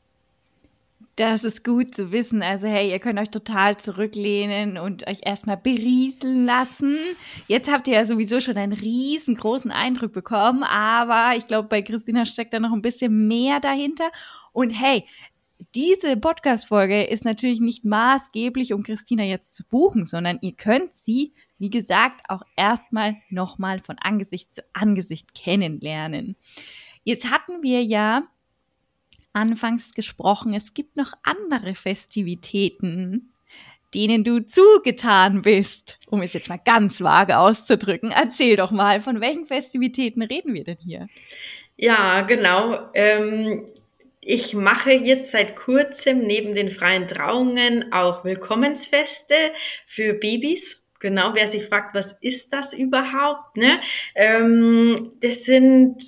Das 1.16 1.44
ist 1.44 1.64
gut 1.64 1.96
zu 1.96 2.12
wissen. 2.12 2.44
Also 2.44 2.68
hey, 2.68 2.92
ihr 2.92 3.00
könnt 3.00 3.18
euch 3.18 3.32
total 3.32 3.78
zurücklehnen 3.78 4.78
und 4.78 5.08
euch 5.08 5.22
erstmal 5.24 5.58
berieseln 5.58 6.46
lassen. 6.46 6.96
Jetzt 7.48 7.72
habt 7.72 7.88
ihr 7.88 7.96
ja 7.96 8.06
sowieso 8.06 8.40
schon 8.40 8.56
einen 8.56 8.74
riesengroßen 8.74 9.72
Eindruck 9.72 10.14
bekommen, 10.14 10.62
aber 10.62 11.36
ich 11.36 11.48
glaube, 11.48 11.70
bei 11.70 11.82
Christina 11.82 12.26
steckt 12.26 12.54
da 12.54 12.60
noch 12.60 12.72
ein 12.72 12.84
bisschen 12.84 13.28
mehr 13.28 13.60
dahinter. 13.60 14.12
Und 14.54 14.70
hey, 14.70 15.06
diese 15.78 16.18
Podcast-Folge 16.18 17.04
ist 17.04 17.24
natürlich 17.24 17.60
nicht 17.60 17.86
maßgeblich, 17.86 18.74
um 18.74 18.82
Christina 18.82 19.24
jetzt 19.24 19.54
zu 19.54 19.64
buchen, 19.64 20.08
sondern 20.08 20.40
ihr 20.42 20.54
könnt 20.54 20.96
sie, 20.96 21.34
wie 21.60 21.70
gesagt, 21.70 22.22
auch 22.30 22.42
erstmal 22.56 23.18
nochmal 23.30 23.80
von 23.82 23.96
Angesicht 24.00 24.52
zu 24.52 24.64
Angesicht 24.74 25.36
kennenlernen. 25.36 26.36
Jetzt 27.04 27.30
hatten 27.30 27.62
wir 27.62 27.84
ja 27.84 28.24
anfangs 29.34 29.94
gesprochen, 29.94 30.56
es 30.56 30.74
gibt 30.74 30.98
noch 30.98 31.14
andere 31.22 31.76
Festivitäten, 31.76 33.32
denen 33.94 34.24
du 34.24 34.44
zugetan 34.44 35.44
bist, 35.44 36.00
um 36.08 36.24
es 36.24 36.34
jetzt 36.34 36.50
mal 36.50 36.58
ganz 36.58 37.02
vage 37.02 37.38
auszudrücken. 37.38 38.10
Erzähl 38.10 38.56
doch 38.56 38.72
mal, 38.72 39.00
von 39.00 39.22
welchen 39.22 39.46
Festivitäten 39.46 40.24
reden 40.24 40.56
wir 40.56 40.64
denn 40.64 40.80
hier? 40.80 41.08
Ja, 41.76 42.22
genau. 42.22 42.90
Ähm, 42.96 43.68
ich 44.28 44.54
mache 44.54 44.92
jetzt 44.92 45.32
seit 45.32 45.56
kurzem 45.56 46.20
neben 46.20 46.54
den 46.54 46.70
freien 46.70 47.08
Trauungen 47.08 47.94
auch 47.94 48.26
Willkommensfeste 48.26 49.34
für 49.86 50.14
Babys. 50.14 50.86
Genau, 51.00 51.34
wer 51.34 51.48
sich 51.48 51.66
fragt, 51.66 51.96
was 51.96 52.12
ist 52.20 52.52
das 52.52 52.74
überhaupt? 52.74 53.56
Ne? 53.56 53.80
Ähm, 54.16 55.14
das 55.22 55.46
sind 55.46 56.04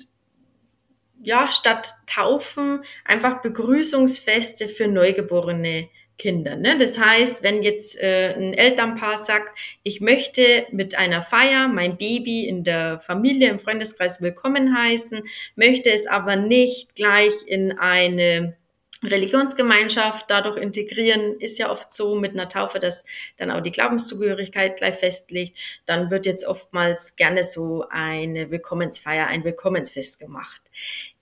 ja 1.22 1.50
statt 1.50 1.94
Taufen 2.06 2.82
einfach 3.06 3.40
Begrüßungsfeste 3.40 4.68
für 4.68 4.86
Neugeborene 4.86 5.88
Kinder. 6.20 6.54
Ne? 6.54 6.76
Das 6.76 6.98
heißt, 6.98 7.42
wenn 7.42 7.62
jetzt 7.62 7.98
äh, 7.98 8.34
ein 8.36 8.52
Elternpaar 8.52 9.16
sagt, 9.16 9.58
ich 9.82 10.02
möchte 10.02 10.66
mit 10.70 10.94
einer 10.94 11.22
Feier 11.22 11.66
mein 11.66 11.96
Baby 11.96 12.46
in 12.46 12.62
der 12.62 13.00
Familie, 13.00 13.48
im 13.48 13.58
Freundeskreis 13.58 14.20
willkommen 14.20 14.76
heißen, 14.76 15.22
möchte 15.56 15.90
es 15.90 16.06
aber 16.06 16.36
nicht 16.36 16.94
gleich 16.94 17.32
in 17.46 17.72
eine 17.78 18.54
Religionsgemeinschaft 19.02 20.30
dadurch 20.30 20.58
integrieren, 20.58 21.40
ist 21.40 21.58
ja 21.58 21.70
oft 21.70 21.90
so 21.90 22.16
mit 22.16 22.32
einer 22.32 22.50
Taufe, 22.50 22.78
dass 22.78 23.04
dann 23.38 23.50
auch 23.50 23.62
die 23.62 23.72
Glaubenszugehörigkeit 23.72 24.76
gleich 24.76 24.96
festlegt. 24.96 25.56
Dann 25.86 26.10
wird 26.10 26.26
jetzt 26.26 26.46
oftmals 26.46 27.16
gerne 27.16 27.44
so 27.44 27.86
eine 27.88 28.50
Willkommensfeier, 28.50 29.26
ein 29.26 29.42
Willkommensfest 29.42 30.18
gemacht. 30.18 30.60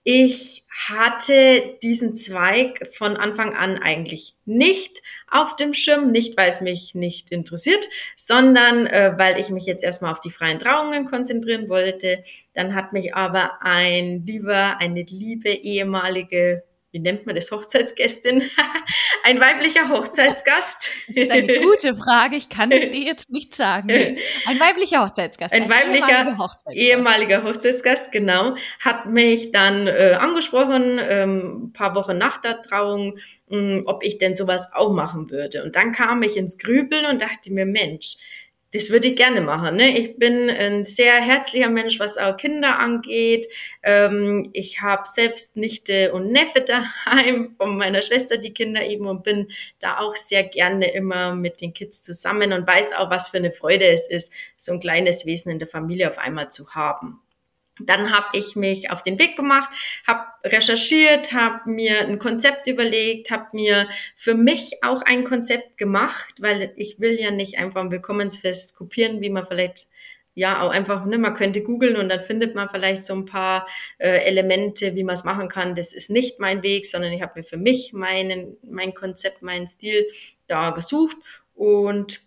Ich 0.03 0.65
hatte 0.87 1.77
diesen 1.83 2.15
Zweig 2.15 2.87
von 2.93 3.17
Anfang 3.17 3.53
an 3.55 3.77
eigentlich 3.77 4.35
nicht 4.45 5.01
auf 5.29 5.55
dem 5.57 5.73
Schirm, 5.73 6.11
nicht 6.11 6.37
weil 6.37 6.49
es 6.49 6.61
mich 6.61 6.95
nicht 6.95 7.31
interessiert, 7.31 7.85
sondern 8.15 8.87
äh, 8.87 9.13
weil 9.17 9.39
ich 9.39 9.49
mich 9.49 9.65
jetzt 9.65 9.83
erstmal 9.83 10.11
auf 10.11 10.21
die 10.21 10.31
freien 10.31 10.59
Trauungen 10.59 11.05
konzentrieren 11.05 11.67
wollte. 11.67 12.23
Dann 12.53 12.75
hat 12.75 12.93
mich 12.93 13.13
aber 13.13 13.61
ein 13.61 14.25
lieber, 14.25 14.77
eine 14.79 15.03
liebe 15.03 15.49
ehemalige 15.49 16.63
wie 16.91 16.99
nennt 16.99 17.25
man 17.25 17.35
das, 17.35 17.51
Hochzeitsgästin? 17.51 18.41
Ein 19.23 19.39
weiblicher 19.39 19.89
Hochzeitsgast. 19.89 20.89
Das 21.07 21.15
ist 21.15 21.31
eine 21.31 21.59
gute 21.59 21.93
Frage, 21.93 22.35
ich 22.35 22.49
kann 22.49 22.71
es 22.71 22.89
dir 22.91 23.05
jetzt 23.05 23.29
nicht 23.29 23.55
sagen. 23.55 23.87
Nee. 23.87 24.17
Ein 24.47 24.59
weiblicher 24.59 25.05
Hochzeitsgast. 25.05 25.53
Ein, 25.53 25.63
ein 25.63 25.69
weiblicher 25.69 26.07
ehemaliger 26.07 26.37
Hochzeitsgast. 26.37 26.75
ehemaliger 26.75 27.43
Hochzeitsgast, 27.43 28.11
genau, 28.11 28.55
hat 28.79 29.05
mich 29.05 29.51
dann 29.51 29.87
äh, 29.87 30.17
angesprochen, 30.19 30.99
ähm, 30.99 31.65
ein 31.65 31.73
paar 31.73 31.93
Wochen 31.93 32.17
nach 32.17 32.41
der 32.41 32.61
Trauung, 32.61 33.19
mh, 33.49 33.57
hm, 33.57 33.83
ob 33.85 34.03
ich 34.03 34.17
denn 34.17 34.35
sowas 34.35 34.69
auch 34.73 34.91
machen 34.91 35.29
würde. 35.29 35.63
Und 35.63 35.75
dann 35.75 35.91
kam 35.91 36.23
ich 36.23 36.37
ins 36.37 36.57
Grübeln 36.57 37.05
und 37.05 37.21
dachte 37.21 37.51
mir, 37.51 37.65
Mensch, 37.65 38.17
das 38.71 38.89
würde 38.91 39.07
ich 39.09 39.15
gerne 39.15 39.41
machen. 39.41 39.77
Ne? 39.77 39.97
Ich 39.97 40.17
bin 40.17 40.49
ein 40.49 40.83
sehr 40.83 41.21
herzlicher 41.21 41.69
Mensch, 41.69 41.99
was 41.99 42.17
auch 42.17 42.37
Kinder 42.37 42.77
angeht. 42.77 43.47
Ähm, 43.81 44.49
ich 44.53 44.81
habe 44.81 45.03
selbst 45.11 45.55
Nichte 45.55 46.13
und 46.13 46.31
Neffe 46.31 46.61
daheim 46.61 47.55
von 47.57 47.77
meiner 47.77 48.01
Schwester 48.01 48.37
die 48.37 48.53
Kinder 48.53 48.85
eben 48.85 49.07
und 49.07 49.23
bin 49.23 49.47
da 49.79 49.99
auch 49.99 50.15
sehr 50.15 50.43
gerne 50.43 50.93
immer 50.93 51.33
mit 51.33 51.61
den 51.61 51.73
Kids 51.73 52.03
zusammen 52.03 52.53
und 52.53 52.67
weiß 52.67 52.93
auch, 52.93 53.09
was 53.09 53.29
für 53.29 53.37
eine 53.37 53.51
Freude 53.51 53.87
es 53.87 54.07
ist, 54.07 54.31
so 54.55 54.73
ein 54.73 54.79
kleines 54.79 55.25
Wesen 55.25 55.51
in 55.51 55.59
der 55.59 55.67
Familie 55.67 56.07
auf 56.07 56.19
einmal 56.19 56.51
zu 56.51 56.69
haben. 56.75 57.21
Dann 57.79 58.11
habe 58.11 58.37
ich 58.37 58.55
mich 58.55 58.91
auf 58.91 59.03
den 59.03 59.19
Weg 59.19 59.35
gemacht, 59.35 59.69
habe 60.05 60.25
recherchiert, 60.43 61.33
habe 61.33 61.69
mir 61.69 62.01
ein 62.01 62.19
Konzept 62.19 62.67
überlegt, 62.67 63.31
habe 63.31 63.47
mir 63.53 63.87
für 64.15 64.35
mich 64.35 64.83
auch 64.83 65.01
ein 65.01 65.23
Konzept 65.23 65.77
gemacht, 65.77 66.35
weil 66.39 66.73
ich 66.75 66.99
will 66.99 67.19
ja 67.19 67.31
nicht 67.31 67.57
einfach 67.57 67.81
ein 67.81 67.91
Willkommensfest 67.91 68.75
kopieren, 68.75 69.21
wie 69.21 69.29
man 69.29 69.45
vielleicht 69.45 69.87
ja 70.35 70.61
auch 70.61 70.69
einfach, 70.69 71.05
ne, 71.05 71.17
man 71.17 71.33
könnte 71.33 71.61
googeln 71.61 71.97
und 71.97 72.07
dann 72.07 72.21
findet 72.21 72.55
man 72.55 72.69
vielleicht 72.69 73.03
so 73.03 73.13
ein 73.13 73.25
paar 73.25 73.67
äh, 73.97 74.25
Elemente, 74.25 74.95
wie 74.95 75.03
man 75.03 75.15
es 75.15 75.25
machen 75.25 75.49
kann. 75.49 75.75
Das 75.75 75.91
ist 75.91 76.09
nicht 76.09 76.39
mein 76.39 76.63
Weg, 76.63 76.85
sondern 76.85 77.11
ich 77.11 77.21
habe 77.21 77.39
mir 77.39 77.43
für 77.43 77.57
mich 77.57 77.91
meinen, 77.91 78.55
mein 78.63 78.93
Konzept, 78.93 79.41
meinen 79.41 79.67
Stil 79.67 80.07
da 80.47 80.71
gesucht 80.71 81.17
und 81.55 82.21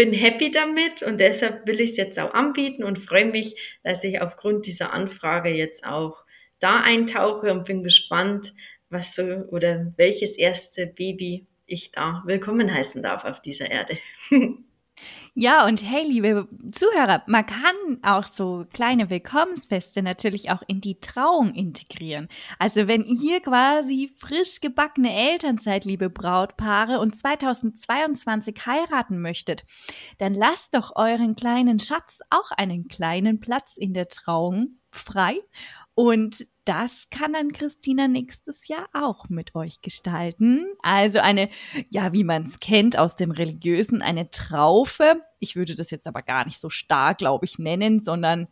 bin 0.00 0.14
happy 0.14 0.50
damit 0.50 1.02
und 1.02 1.20
deshalb 1.20 1.66
will 1.66 1.78
ich 1.78 1.90
es 1.90 1.96
jetzt 1.98 2.18
auch 2.18 2.32
anbieten 2.32 2.84
und 2.84 2.98
freue 2.98 3.26
mich, 3.26 3.78
dass 3.82 4.02
ich 4.02 4.22
aufgrund 4.22 4.64
dieser 4.64 4.94
Anfrage 4.94 5.50
jetzt 5.50 5.84
auch 5.84 6.24
da 6.58 6.80
eintauche 6.80 7.52
und 7.52 7.66
bin 7.66 7.82
gespannt, 7.82 8.54
was 8.88 9.14
so 9.14 9.22
oder 9.22 9.92
welches 9.98 10.38
erste 10.38 10.86
Baby 10.86 11.46
ich 11.66 11.92
da 11.92 12.22
willkommen 12.24 12.72
heißen 12.72 13.02
darf 13.02 13.26
auf 13.26 13.42
dieser 13.42 13.70
Erde. 13.70 13.98
Ja, 15.34 15.66
und 15.66 15.82
hey, 15.82 16.04
liebe 16.06 16.48
Zuhörer, 16.72 17.22
man 17.26 17.46
kann 17.46 17.98
auch 18.02 18.26
so 18.26 18.66
kleine 18.72 19.10
Willkommensfeste 19.10 20.02
natürlich 20.02 20.50
auch 20.50 20.62
in 20.66 20.80
die 20.80 20.98
Trauung 21.00 21.54
integrieren. 21.54 22.28
Also 22.58 22.88
wenn 22.88 23.04
ihr 23.04 23.40
quasi 23.40 24.12
frisch 24.18 24.60
gebackene 24.60 25.14
Eltern 25.14 25.58
seid, 25.58 25.84
liebe 25.84 26.10
Brautpaare, 26.10 26.98
und 26.98 27.16
2022 27.16 28.66
heiraten 28.66 29.20
möchtet, 29.20 29.64
dann 30.18 30.34
lasst 30.34 30.74
doch 30.74 30.96
euren 30.96 31.36
kleinen 31.36 31.80
Schatz 31.80 32.20
auch 32.30 32.50
einen 32.50 32.88
kleinen 32.88 33.40
Platz 33.40 33.76
in 33.76 33.94
der 33.94 34.08
Trauung 34.08 34.80
frei 34.90 35.38
und 35.94 36.46
das 36.70 37.08
kann 37.10 37.32
dann 37.32 37.52
Christina 37.52 38.06
nächstes 38.06 38.68
Jahr 38.68 38.88
auch 38.92 39.28
mit 39.28 39.56
euch 39.56 39.80
gestalten. 39.82 40.66
Also 40.82 41.18
eine, 41.18 41.48
ja, 41.88 42.12
wie 42.12 42.22
man 42.22 42.44
es 42.44 42.60
kennt 42.60 42.96
aus 42.96 43.16
dem 43.16 43.32
Religiösen, 43.32 44.02
eine 44.02 44.30
Traufe. 44.30 45.20
Ich 45.40 45.56
würde 45.56 45.74
das 45.74 45.90
jetzt 45.90 46.06
aber 46.06 46.22
gar 46.22 46.44
nicht 46.44 46.60
so 46.60 46.70
stark, 46.70 47.18
glaube 47.18 47.44
ich, 47.44 47.58
nennen, 47.58 47.98
sondern 47.98 48.46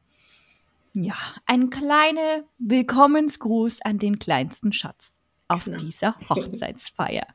ja, 0.94 1.14
ein 1.46 1.70
kleiner 1.70 2.42
Willkommensgruß 2.58 3.82
an 3.82 3.98
den 3.98 4.18
kleinsten 4.18 4.72
Schatz 4.72 5.20
auf 5.46 5.66
genau. 5.66 5.76
dieser 5.76 6.16
Hochzeitsfeier. 6.28 7.26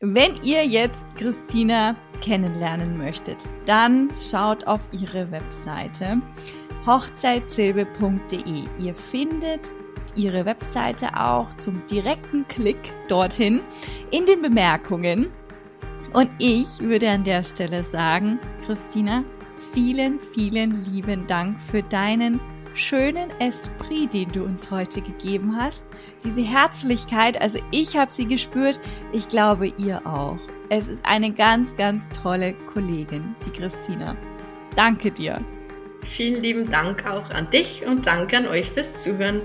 Wenn 0.00 0.42
ihr 0.42 0.64
jetzt 0.64 1.04
Christina 1.16 1.96
kennenlernen 2.22 2.96
möchtet, 2.96 3.36
dann 3.66 4.08
schaut 4.18 4.66
auf 4.66 4.80
ihre 4.92 5.30
Webseite 5.30 6.22
hochzeitsilbe.de. 6.86 8.64
Ihr 8.78 8.94
findet 8.94 9.72
ihre 10.14 10.44
Webseite 10.44 11.16
auch 11.16 11.52
zum 11.54 11.86
direkten 11.86 12.46
Klick 12.48 12.92
dorthin 13.08 13.60
in 14.10 14.26
den 14.26 14.42
Bemerkungen. 14.42 15.30
Und 16.12 16.30
ich 16.38 16.80
würde 16.80 17.08
an 17.10 17.24
der 17.24 17.44
Stelle 17.44 17.84
sagen, 17.84 18.38
Christina, 18.66 19.22
vielen, 19.72 20.18
vielen 20.18 20.84
lieben 20.84 21.26
Dank 21.26 21.60
für 21.60 21.82
deinen 21.82 22.40
schönen 22.74 23.30
Esprit, 23.38 24.12
den 24.12 24.32
du 24.32 24.44
uns 24.44 24.70
heute 24.70 25.00
gegeben 25.02 25.56
hast. 25.56 25.84
Diese 26.24 26.42
Herzlichkeit, 26.42 27.40
also 27.40 27.58
ich 27.70 27.96
habe 27.96 28.10
sie 28.10 28.26
gespürt, 28.26 28.80
ich 29.12 29.28
glaube 29.28 29.72
ihr 29.78 30.04
auch. 30.06 30.38
Es 30.68 30.88
ist 30.88 31.04
eine 31.04 31.32
ganz, 31.32 31.76
ganz 31.76 32.08
tolle 32.22 32.54
Kollegin, 32.72 33.34
die 33.44 33.50
Christina. 33.50 34.16
Danke 34.76 35.10
dir. 35.10 35.40
Vielen 36.10 36.42
lieben 36.42 36.70
Dank 36.70 37.06
auch 37.06 37.30
an 37.30 37.50
dich 37.50 37.86
und 37.86 38.06
danke 38.06 38.36
an 38.36 38.48
euch 38.48 38.72
fürs 38.72 39.00
Zuhören. 39.00 39.42